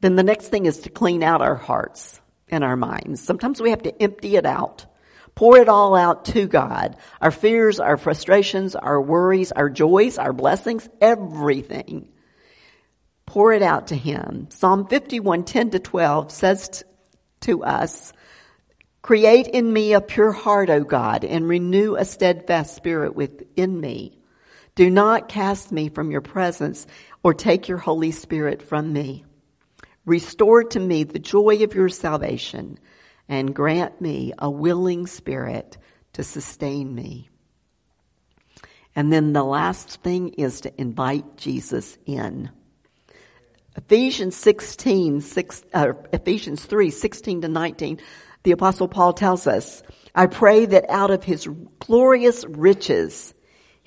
Then 0.00 0.16
the 0.16 0.22
next 0.22 0.48
thing 0.48 0.66
is 0.66 0.80
to 0.80 0.90
clean 0.90 1.22
out 1.22 1.42
our 1.42 1.56
hearts 1.56 2.20
and 2.48 2.64
our 2.64 2.76
minds. 2.76 3.22
Sometimes 3.22 3.60
we 3.60 3.70
have 3.70 3.82
to 3.82 4.02
empty 4.02 4.36
it 4.36 4.46
out. 4.46 4.86
Pour 5.34 5.58
it 5.58 5.68
all 5.68 5.94
out 5.94 6.26
to 6.26 6.46
God. 6.46 6.96
Our 7.20 7.30
fears, 7.30 7.80
our 7.80 7.96
frustrations, 7.96 8.74
our 8.74 9.00
worries, 9.00 9.52
our 9.52 9.70
joys, 9.70 10.18
our 10.18 10.32
blessings, 10.32 10.88
everything. 11.00 12.10
Pour 13.26 13.52
it 13.52 13.62
out 13.62 13.88
to 13.88 13.96
Him. 13.96 14.48
Psalm 14.50 14.86
51, 14.86 15.44
10 15.44 15.70
to 15.70 15.78
12 15.78 16.32
says 16.32 16.84
to 17.40 17.62
us, 17.62 18.12
Create 19.02 19.46
in 19.46 19.72
me 19.72 19.94
a 19.94 20.00
pure 20.00 20.32
heart, 20.32 20.68
O 20.68 20.84
God, 20.84 21.24
and 21.24 21.48
renew 21.48 21.94
a 21.94 22.04
steadfast 22.04 22.74
spirit 22.74 23.14
within 23.14 23.80
me. 23.80 24.19
Do 24.80 24.88
not 24.88 25.28
cast 25.28 25.72
me 25.72 25.90
from 25.90 26.10
your 26.10 26.22
presence 26.22 26.86
or 27.22 27.34
take 27.34 27.68
your 27.68 27.76
Holy 27.76 28.12
Spirit 28.12 28.62
from 28.62 28.94
me. 28.94 29.26
Restore 30.06 30.64
to 30.64 30.80
me 30.80 31.04
the 31.04 31.18
joy 31.18 31.62
of 31.62 31.74
your 31.74 31.90
salvation 31.90 32.78
and 33.28 33.54
grant 33.54 34.00
me 34.00 34.32
a 34.38 34.50
willing 34.50 35.06
spirit 35.06 35.76
to 36.14 36.24
sustain 36.24 36.94
me. 36.94 37.28
And 38.96 39.12
then 39.12 39.34
the 39.34 39.44
last 39.44 40.00
thing 40.00 40.30
is 40.30 40.62
to 40.62 40.80
invite 40.80 41.36
Jesus 41.36 41.98
in. 42.06 42.48
Ephesians 43.76 44.34
16, 44.34 45.20
6, 45.20 45.64
uh, 45.74 45.92
Ephesians 46.14 46.64
3, 46.64 46.90
16 46.90 47.42
to 47.42 47.48
19 47.48 48.00
the 48.42 48.52
apostle 48.52 48.88
Paul 48.88 49.12
tells 49.12 49.46
us, 49.46 49.82
I 50.14 50.26
pray 50.26 50.64
that 50.64 50.88
out 50.88 51.10
of 51.10 51.22
his 51.22 51.46
glorious 51.78 52.46
riches, 52.46 53.34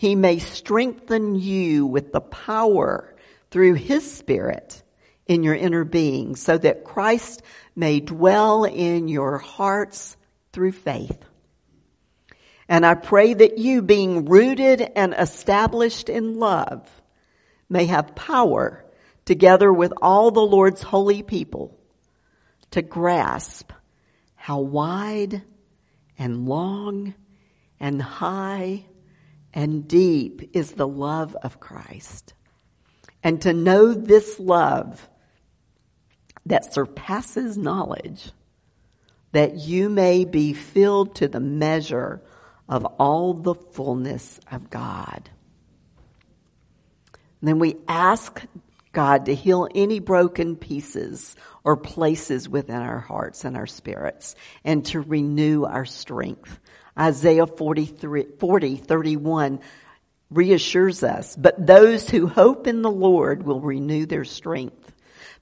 he 0.04 0.16
may 0.16 0.38
strengthen 0.38 1.34
you 1.34 1.86
with 1.86 2.12
the 2.12 2.20
power 2.20 3.16
through 3.50 3.76
his 3.76 4.12
spirit 4.12 4.84
in 5.28 5.44
your 5.44 5.56
inner 5.56 5.86
being 5.86 6.36
so 6.36 6.58
that 6.58 6.84
Christ 6.84 7.42
may 7.74 8.02
dwell 8.02 8.66
in 8.66 9.08
your 9.08 9.38
hearts 9.38 10.18
through 10.52 10.74
faith. 10.74 11.18
And 12.68 12.86
I 12.86 12.96
pray 12.96 13.34
that 13.34 13.58
you 13.58 13.82
being 13.82 14.26
rooted 14.26 14.82
and 14.82 15.16
established 15.18 16.10
in 16.10 16.38
love 16.38 16.86
may 17.70 17.86
have 17.86 18.13
power 18.13 18.84
together 19.24 19.72
with 19.72 19.94
all 20.02 20.32
the 20.32 20.42
Lord's 20.42 20.82
holy 20.82 21.24
people 21.24 21.80
to 22.72 22.82
grasp 22.82 23.72
how 24.36 24.60
wide 24.60 25.44
and 26.20 26.46
long 26.46 27.13
and 27.80 28.02
high 28.02 28.84
and 29.54 29.88
deep 29.88 30.50
is 30.54 30.72
the 30.72 30.88
love 30.88 31.36
of 31.36 31.60
Christ. 31.60 32.34
And 33.24 33.42
to 33.44 33.54
know 33.54 33.94
this 33.94 34.39
love 34.39 35.08
that 36.46 36.74
surpasses 36.74 37.58
knowledge, 37.58 38.32
that 39.32 39.56
you 39.56 39.89
may 39.89 40.26
be 40.26 40.54
filled 40.54 41.16
to 41.16 41.28
the 41.28 41.39
measure 41.39 42.22
of 42.68 42.86
all 43.00 43.34
the 43.34 43.56
fullness 43.56 44.39
of 44.52 44.70
God. 44.70 45.30
And 47.39 47.48
then 47.48 47.60
we 47.60 47.76
ask 47.88 48.44
God 48.94 49.26
to 49.26 49.36
heal 49.36 49.68
any 49.74 50.00
broken 50.00 50.56
pieces 50.56 51.36
or 51.63 51.76
places 51.76 52.48
within 52.48 52.78
our 52.78 53.00
hearts 53.00 53.44
and 53.44 53.58
our 53.58 53.68
spirits 53.68 54.36
and 54.63 54.86
to 54.86 55.02
renew 55.02 55.63
our 55.66 55.86
strength. 55.86 56.60
Isaiah 56.98 57.48
43, 57.48 58.26
40, 58.40 58.76
31 58.76 59.60
reassures 60.30 61.04
us, 61.04 61.36
but 61.36 61.66
those 61.66 62.10
who 62.10 62.28
hope 62.28 62.68
in 62.68 62.82
the 62.82 62.92
Lord 62.92 63.44
will 63.44 63.62
renew 63.62 64.06
their 64.06 64.26
strength. 64.26 64.92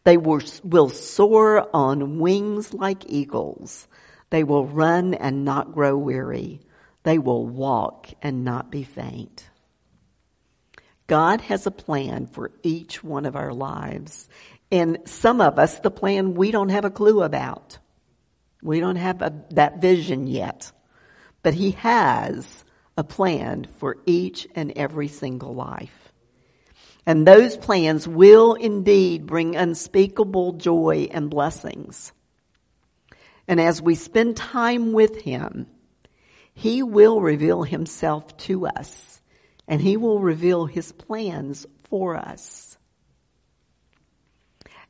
They 0.04 0.18
will, 0.18 0.42
will 0.64 0.90
soar 0.90 1.70
on 1.76 2.20
wings 2.20 2.74
like 2.74 3.10
eagles. 3.10 3.88
They 4.30 4.44
will 4.44 4.66
run 4.66 5.14
and 5.14 5.46
not 5.46 5.74
grow 5.74 5.98
weary. 5.98 6.62
They 7.04 7.18
will 7.18 7.46
walk 7.46 8.10
and 8.22 8.44
not 8.44 8.72
be 8.72 8.84
faint. 8.84 9.48
God 11.08 11.42
has 11.42 11.68
a 11.68 11.72
plan 11.72 12.28
for 12.28 12.52
each 12.64 13.04
one 13.04 13.26
of 13.26 13.36
our 13.36 13.54
lives. 13.54 14.30
And 14.72 15.00
some 15.06 15.42
of 15.42 15.60
us, 15.60 15.80
the 15.80 15.92
plan 15.92 16.36
we 16.36 16.52
don't 16.52 16.70
have 16.70 16.86
a 16.86 16.90
clue 16.90 17.22
about. 17.24 17.78
We 18.64 18.80
don't 18.80 18.96
have 18.96 19.22
a, 19.22 19.34
that 19.52 19.82
vision 19.82 20.28
yet. 20.28 20.72
But 21.44 21.54
He 21.54 21.72
has 21.72 22.64
a 22.98 23.04
plan 23.04 23.68
for 23.78 23.98
each 24.06 24.48
and 24.56 24.72
every 24.76 25.08
single 25.08 25.56
life. 25.56 26.14
And 27.06 27.28
those 27.28 27.58
plans 27.58 28.08
will 28.08 28.54
indeed 28.54 29.26
bring 29.26 29.56
unspeakable 29.56 30.54
joy 30.54 31.08
and 31.12 31.30
blessings. 31.30 32.12
And 33.48 33.60
as 33.60 33.82
we 33.82 33.96
spend 33.96 34.38
time 34.38 34.94
with 34.94 35.22
Him, 35.22 35.68
He 36.54 36.84
will 36.84 37.20
reveal 37.22 37.64
Himself 37.64 38.38
to 38.38 38.68
us 38.68 39.22
and 39.68 39.82
He 39.82 39.98
will 39.98 40.20
reveal 40.20 40.66
His 40.66 40.92
plans 40.92 41.66
for 41.86 42.16
us. 42.18 42.78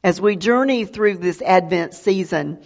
As 0.04 0.20
we 0.20 0.36
journey 0.36 0.86
through 0.86 1.18
this 1.18 1.42
Advent 1.42 1.94
season, 1.94 2.62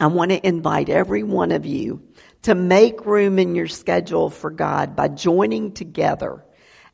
I 0.00 0.08
want 0.08 0.32
to 0.32 0.46
invite 0.46 0.88
every 0.88 1.22
one 1.22 1.52
of 1.52 1.64
you 1.64 2.02
to 2.42 2.54
make 2.54 3.06
room 3.06 3.38
in 3.38 3.54
your 3.54 3.66
schedule 3.66 4.30
for 4.30 4.50
God 4.50 4.96
by 4.96 5.08
joining 5.08 5.72
together 5.72 6.44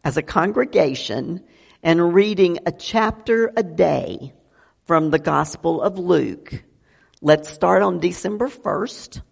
as 0.04 0.16
a 0.16 0.22
congregation 0.22 1.44
and 1.82 2.14
reading 2.14 2.60
a 2.66 2.72
chapter 2.72 3.52
a 3.56 3.62
day 3.62 4.32
from 4.84 5.10
the 5.10 5.18
Gospel 5.18 5.82
of 5.82 5.98
Luke. 5.98 6.64
Let's 7.20 7.48
start 7.48 7.82
on 7.82 8.00
December 8.00 8.48
1st 8.48 9.22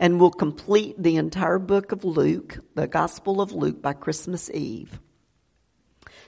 and 0.00 0.20
we'll 0.20 0.30
complete 0.30 1.02
the 1.02 1.16
entire 1.16 1.58
book 1.58 1.92
of 1.92 2.04
Luke, 2.04 2.58
the 2.74 2.86
Gospel 2.86 3.40
of 3.40 3.52
Luke 3.52 3.82
by 3.82 3.92
Christmas 3.92 4.50
Eve. 4.50 5.00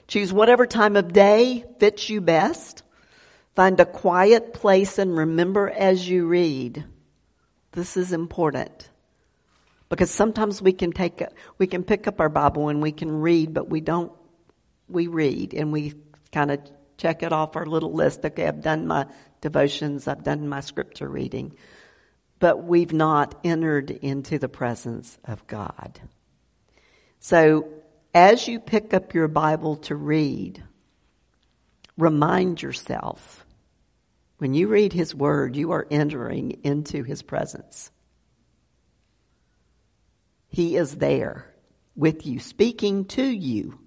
Choose 0.07 0.33
whatever 0.33 0.65
time 0.65 0.97
of 0.97 1.13
day 1.13 1.63
fits 1.79 2.09
you 2.09 2.21
best. 2.21 2.83
Find 3.55 3.79
a 3.79 3.85
quiet 3.85 4.53
place 4.53 4.97
and 4.97 5.15
remember 5.15 5.69
as 5.69 6.07
you 6.07 6.25
read. 6.25 6.85
This 7.71 7.95
is 7.95 8.11
important. 8.11 8.89
Because 9.91 10.09
sometimes 10.09 10.61
we 10.61 10.71
can 10.71 10.93
take, 10.93 11.21
we 11.57 11.67
can 11.67 11.83
pick 11.83 12.07
up 12.07 12.21
our 12.21 12.29
Bible 12.29 12.69
and 12.69 12.81
we 12.81 12.93
can 12.93 13.11
read, 13.11 13.53
but 13.53 13.69
we 13.69 13.81
don't 13.81 14.09
we 14.87 15.07
read 15.07 15.53
and 15.53 15.73
we 15.73 15.93
kind 16.31 16.49
of 16.49 16.59
check 16.95 17.23
it 17.23 17.33
off 17.33 17.57
our 17.57 17.65
little 17.65 17.91
list. 17.91 18.23
Okay, 18.23 18.47
I've 18.47 18.61
done 18.61 18.87
my 18.87 19.07
devotions, 19.41 20.07
I've 20.07 20.23
done 20.23 20.47
my 20.47 20.61
scripture 20.61 21.09
reading, 21.09 21.57
but 22.39 22.63
we've 22.63 22.93
not 22.93 23.37
entered 23.43 23.91
into 23.91 24.39
the 24.39 24.47
presence 24.47 25.19
of 25.25 25.45
God. 25.45 25.99
So 27.19 27.67
as 28.13 28.47
you 28.47 28.61
pick 28.61 28.93
up 28.93 29.13
your 29.13 29.27
Bible 29.27 29.75
to 29.75 29.95
read, 29.97 30.63
remind 31.97 32.61
yourself 32.61 33.45
when 34.37 34.53
you 34.53 34.69
read 34.69 34.93
His 34.93 35.13
Word, 35.13 35.57
you 35.57 35.71
are 35.71 35.85
entering 35.91 36.61
into 36.63 37.03
His 37.03 37.21
presence. 37.21 37.91
He 40.51 40.75
is 40.75 40.97
there 40.97 41.51
with 41.95 42.27
you, 42.27 42.39
speaking 42.39 43.05
to 43.05 43.23
you. 43.23 43.79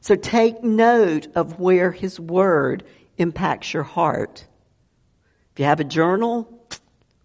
So 0.00 0.16
take 0.16 0.64
note 0.64 1.28
of 1.34 1.60
where 1.60 1.92
His 1.92 2.18
Word 2.18 2.84
impacts 3.18 3.72
your 3.72 3.82
heart. 3.82 4.46
If 5.52 5.60
you 5.60 5.66
have 5.66 5.80
a 5.80 5.84
journal, 5.84 6.48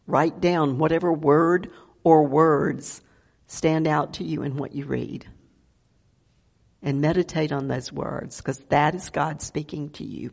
write 0.07 0.41
down 0.41 0.77
whatever 0.77 1.11
word 1.11 1.71
or 2.03 2.23
words 2.23 3.01
stand 3.47 3.87
out 3.87 4.13
to 4.15 4.23
you 4.23 4.43
in 4.43 4.57
what 4.57 4.73
you 4.75 4.85
read. 4.85 5.25
And 6.81 6.99
meditate 6.99 7.51
on 7.51 7.67
those 7.67 7.91
words 7.91 8.37
because 8.37 8.57
that 8.69 8.95
is 8.95 9.09
God 9.09 9.41
speaking 9.41 9.91
to 9.91 10.03
you. 10.03 10.31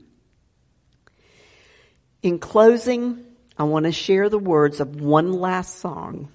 In 2.23 2.39
closing, 2.39 3.23
I 3.59 3.65
want 3.65 3.85
to 3.85 3.93
share 3.93 4.29
the 4.29 4.39
words 4.39 4.81
of 4.81 5.01
one 5.01 5.33
last 5.33 5.79
song. 5.79 6.31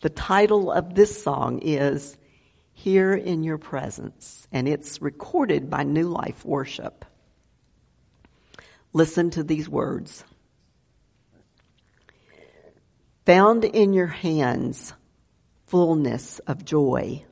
The 0.00 0.08
title 0.08 0.72
of 0.72 0.94
this 0.94 1.22
song 1.22 1.58
is 1.58 2.16
here 2.72 3.12
in 3.12 3.42
your 3.42 3.58
presence, 3.58 4.48
and 4.50 4.66
it's 4.66 5.02
recorded 5.02 5.68
by 5.68 5.82
New 5.82 6.08
Life 6.08 6.42
Worship. 6.42 7.04
Listen 8.94 9.28
to 9.30 9.42
these 9.42 9.68
words. 9.68 10.24
Found 13.26 13.66
in 13.66 13.92
your 13.92 14.06
hands 14.06 14.94
fullness 15.66 16.38
of 16.40 16.64
joy, 16.64 17.22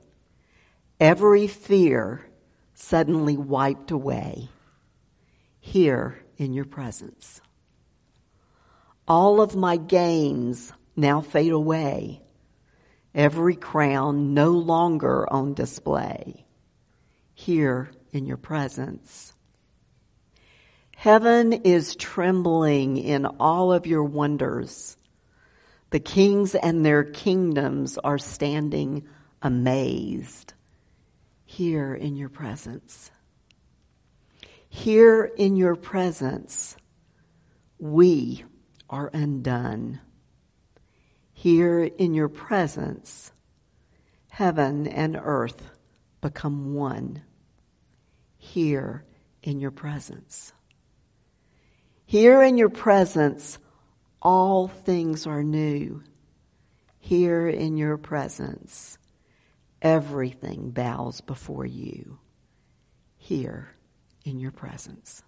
every 1.01 1.47
fear 1.47 2.27
suddenly 2.75 3.39
wiped 3.39 3.91
away, 3.91 4.51
here 5.59 6.23
in 6.37 6.53
your 6.53 6.67
presence. 6.67 7.41
All 9.09 9.41
of 9.41 9.57
my 9.57 9.79
gains 9.79 10.75
now 10.95 11.23
fade 11.23 11.53
away 11.53 12.21
every 13.19 13.57
crown 13.57 14.33
no 14.33 14.51
longer 14.51 15.31
on 15.31 15.53
display 15.53 16.47
here 17.35 17.91
in 18.13 18.25
your 18.25 18.37
presence. 18.37 19.35
Heaven 20.97 21.53
is 21.53 21.97
trembling 21.97 22.97
in 22.97 23.27
all 23.27 23.73
of 23.73 23.87
your 23.87 24.05
wonders. 24.05 24.97
The 25.91 25.99
kings 25.99 26.55
and 26.55 26.87
their 26.87 27.03
kingdoms 27.03 27.99
are 27.99 28.19
standing 28.19 29.09
amazed 29.43 30.55
here 31.45 31.95
in 31.95 32.15
your 32.15 32.29
presence. 32.29 33.11
Here 34.69 35.25
in 35.25 35.57
your 35.57 35.75
presence, 35.75 36.77
we 37.81 38.45
are 38.89 39.11
undone 39.13 40.01
here 41.39 41.85
in 41.85 42.15
your 42.15 42.29
presence, 42.29 43.31
heaven 44.29 44.89
and 44.89 45.17
earth 45.23 45.71
become 46.21 46.75
one. 46.75 47.23
Here 48.39 49.05
in 49.45 49.61
your 49.61 49.71
presence. 49.71 50.53
Here 52.07 52.43
in 52.43 52.59
your 52.59 52.71
presence, 52.71 53.57
all 54.21 54.67
things 54.67 55.29
are 55.29 55.45
new. 55.45 56.03
Here 56.99 57.47
in 57.49 57.77
your 57.77 57.99
presence, 57.99 58.99
everything 59.81 60.71
bows 60.71 61.21
before 61.21 61.67
you. 61.67 62.19
Here 63.17 63.69
in 64.25 64.41
your 64.41 64.51
presence. 64.51 65.23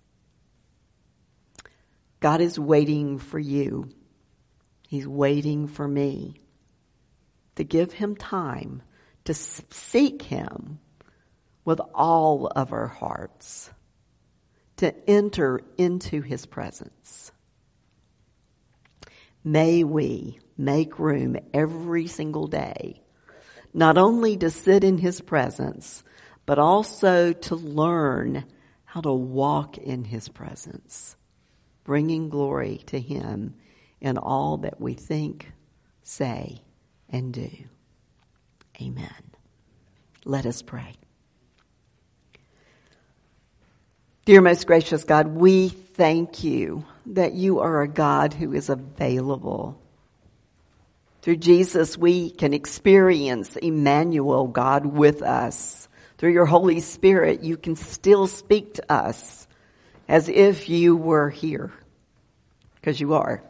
God 2.19 2.41
is 2.41 2.59
waiting 2.59 3.21
for 3.21 3.39
you 3.39 3.93
He's 4.91 5.07
waiting 5.07 5.69
for 5.69 5.87
me 5.87 6.35
to 7.55 7.63
give 7.63 7.93
him 7.93 8.17
time 8.17 8.83
to 9.25 9.35
seek 9.35 10.23
him 10.23 10.81
with 11.65 11.81
all 11.95 12.49
of 12.49 12.73
our 12.73 12.89
hearts 12.89 13.71
to 14.79 14.93
enter 15.09 15.61
into 15.79 16.23
his 16.23 16.45
presence. 16.45 17.31
May 19.45 19.85
we 19.85 20.41
make 20.59 20.99
room 20.99 21.37
every 21.55 22.09
single 22.09 22.49
day, 22.49 23.01
not 23.73 23.97
only 23.97 24.39
to 24.39 24.51
sit 24.51 24.83
in 24.83 24.99
his 24.99 25.21
presence, 25.21 26.03
but 26.47 26.59
also 26.59 27.33
to 27.33 27.55
learn 27.55 28.45
how 28.87 29.03
to 29.03 29.13
walk 29.13 29.79
in 29.79 30.03
his 30.03 30.29
presence, 30.29 31.15
bringing 31.85 32.29
glory 32.29 32.79
to 32.87 32.99
him 32.99 33.55
in 34.01 34.19
all 34.19 34.59
that 34.59 34.81
we 34.81 34.95
think, 34.95 35.53
say, 36.03 36.63
and 37.09 37.33
do. 37.33 37.51
Amen. 38.81 39.23
Let 40.25 40.47
us 40.47 40.63
pray. 40.63 40.95
Dear 44.25 44.41
most 44.43 44.67
gracious 44.67 45.05
God, 45.05 45.29
we 45.29 45.69
thank 45.69 46.45
you 46.45 46.85
that 47.07 47.33
you 47.33 47.61
are 47.61 47.83
a 47.83 47.89
God 47.89 48.33
who 48.33 48.53
is 48.53 48.69
available. 48.69 49.81
Through 51.23 51.37
Jesus, 51.37 51.99
we 51.99 52.31
can 52.31 52.55
experience 52.55 53.57
Emmanuel, 53.57 54.47
God 54.47 54.87
with 54.87 55.23
us. 55.23 55.89
Through 56.17 56.33
your 56.33 56.47
Holy 56.47 56.81
Spirit, 56.81 57.43
you 57.43 57.57
can 57.57 57.77
still 57.77 58.27
speak 58.27 58.75
to 58.75 58.93
us 58.93 59.47
as 60.07 60.29
if 60.29 60.69
you 60.69 60.97
were 60.97 61.31
here. 61.31 61.73
Because 62.75 63.01
you 63.01 63.15
are. 63.15 63.43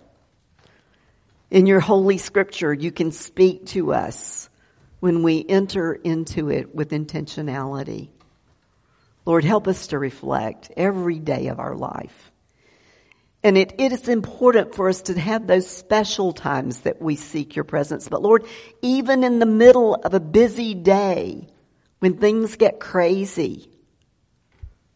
In 1.51 1.67
your 1.67 1.81
Holy 1.81 2.19
Scripture, 2.19 2.73
you 2.73 2.93
can 2.93 3.11
speak 3.11 3.67
to 3.67 3.93
us 3.93 4.49
when 5.01 5.25
we 5.25 5.45
enter 5.49 5.93
into 5.93 6.49
it 6.49 6.73
with 6.75 6.91
intentionality. 6.91 8.11
Lord, 9.27 9.45
help 9.45 9.67
us 9.67 9.89
to 9.89 9.99
reflect 9.99 10.71
every 10.77 11.19
day 11.19 11.49
of 11.49 11.59
our 11.59 11.75
life. 11.75 12.31
And 13.43 13.59
it, 13.59 13.75
it 13.79 13.91
is 13.91 14.07
important 14.07 14.77
for 14.77 14.89
us 14.89 15.03
to 15.03 15.19
have 15.19 15.47
those 15.47 15.67
special 15.67 16.33
times 16.33 16.81
that 16.81 17.03
we 17.03 17.17
seek 17.17 17.57
your 17.57 17.65
presence. 17.65 18.09
But 18.09 18.23
Lord, 18.23 18.47
even 18.81 19.25
in 19.25 19.41
the 19.41 19.47
middle 19.47 19.97
of 19.97 20.15
a 20.15 20.21
busy 20.21 20.75
day, 20.75 21.49
when 21.99 22.19
things 22.19 22.57
get 22.57 22.79
crazy, 22.79 23.71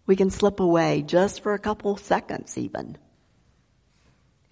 we 0.06 0.14
can 0.14 0.30
slip 0.30 0.60
away 0.60 1.02
just 1.02 1.42
for 1.42 1.54
a 1.54 1.58
couple 1.58 1.96
seconds 1.96 2.56
even 2.56 2.96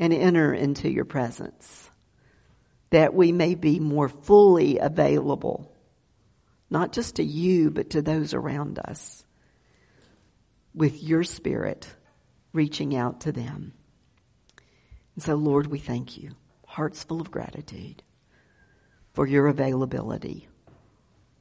and 0.01 0.13
enter 0.13 0.53
into 0.53 0.91
your 0.91 1.05
presence 1.05 1.91
that 2.93 3.15
we 3.15 3.33
may 3.33 3.55
be 3.55 3.81
more 3.81 4.09
fully 4.09 4.79
available, 4.79 5.75
not 6.69 6.93
just 6.93 7.17
to 7.17 7.25
you, 7.25 7.71
but 7.71 7.91
to 7.91 8.03
those 8.03 8.35
around 8.35 8.79
us 8.79 9.25
with 10.75 11.03
your 11.03 11.25
spirit 11.25 11.89
reaching 12.53 12.95
out 12.95 13.23
to 13.23 13.33
them. 13.33 13.73
And 15.15 15.25
so, 15.25 15.35
Lord, 15.37 15.69
we 15.69 15.79
thank 15.79 16.19
you, 16.19 16.33
hearts 16.67 17.03
full 17.03 17.23
of 17.23 17.31
gratitude 17.31 18.03
for 19.15 19.27
your 19.27 19.47
availability. 19.47 20.49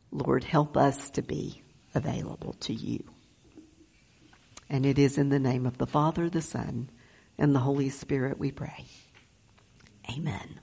Lord, 0.09 0.45
help 0.45 0.77
us 0.77 1.09
to 1.11 1.21
be 1.21 1.63
available 1.93 2.53
to 2.61 2.73
you. 2.73 3.03
And 4.69 4.85
it 4.85 4.97
is 4.97 5.17
in 5.17 5.27
the 5.27 5.39
name 5.39 5.65
of 5.65 5.77
the 5.77 5.87
Father, 5.87 6.29
the 6.29 6.41
Son, 6.41 6.89
and 7.37 7.53
the 7.53 7.59
Holy 7.59 7.89
Spirit 7.89 8.39
we 8.39 8.51
pray. 8.51 8.85
Amen. 10.09 10.61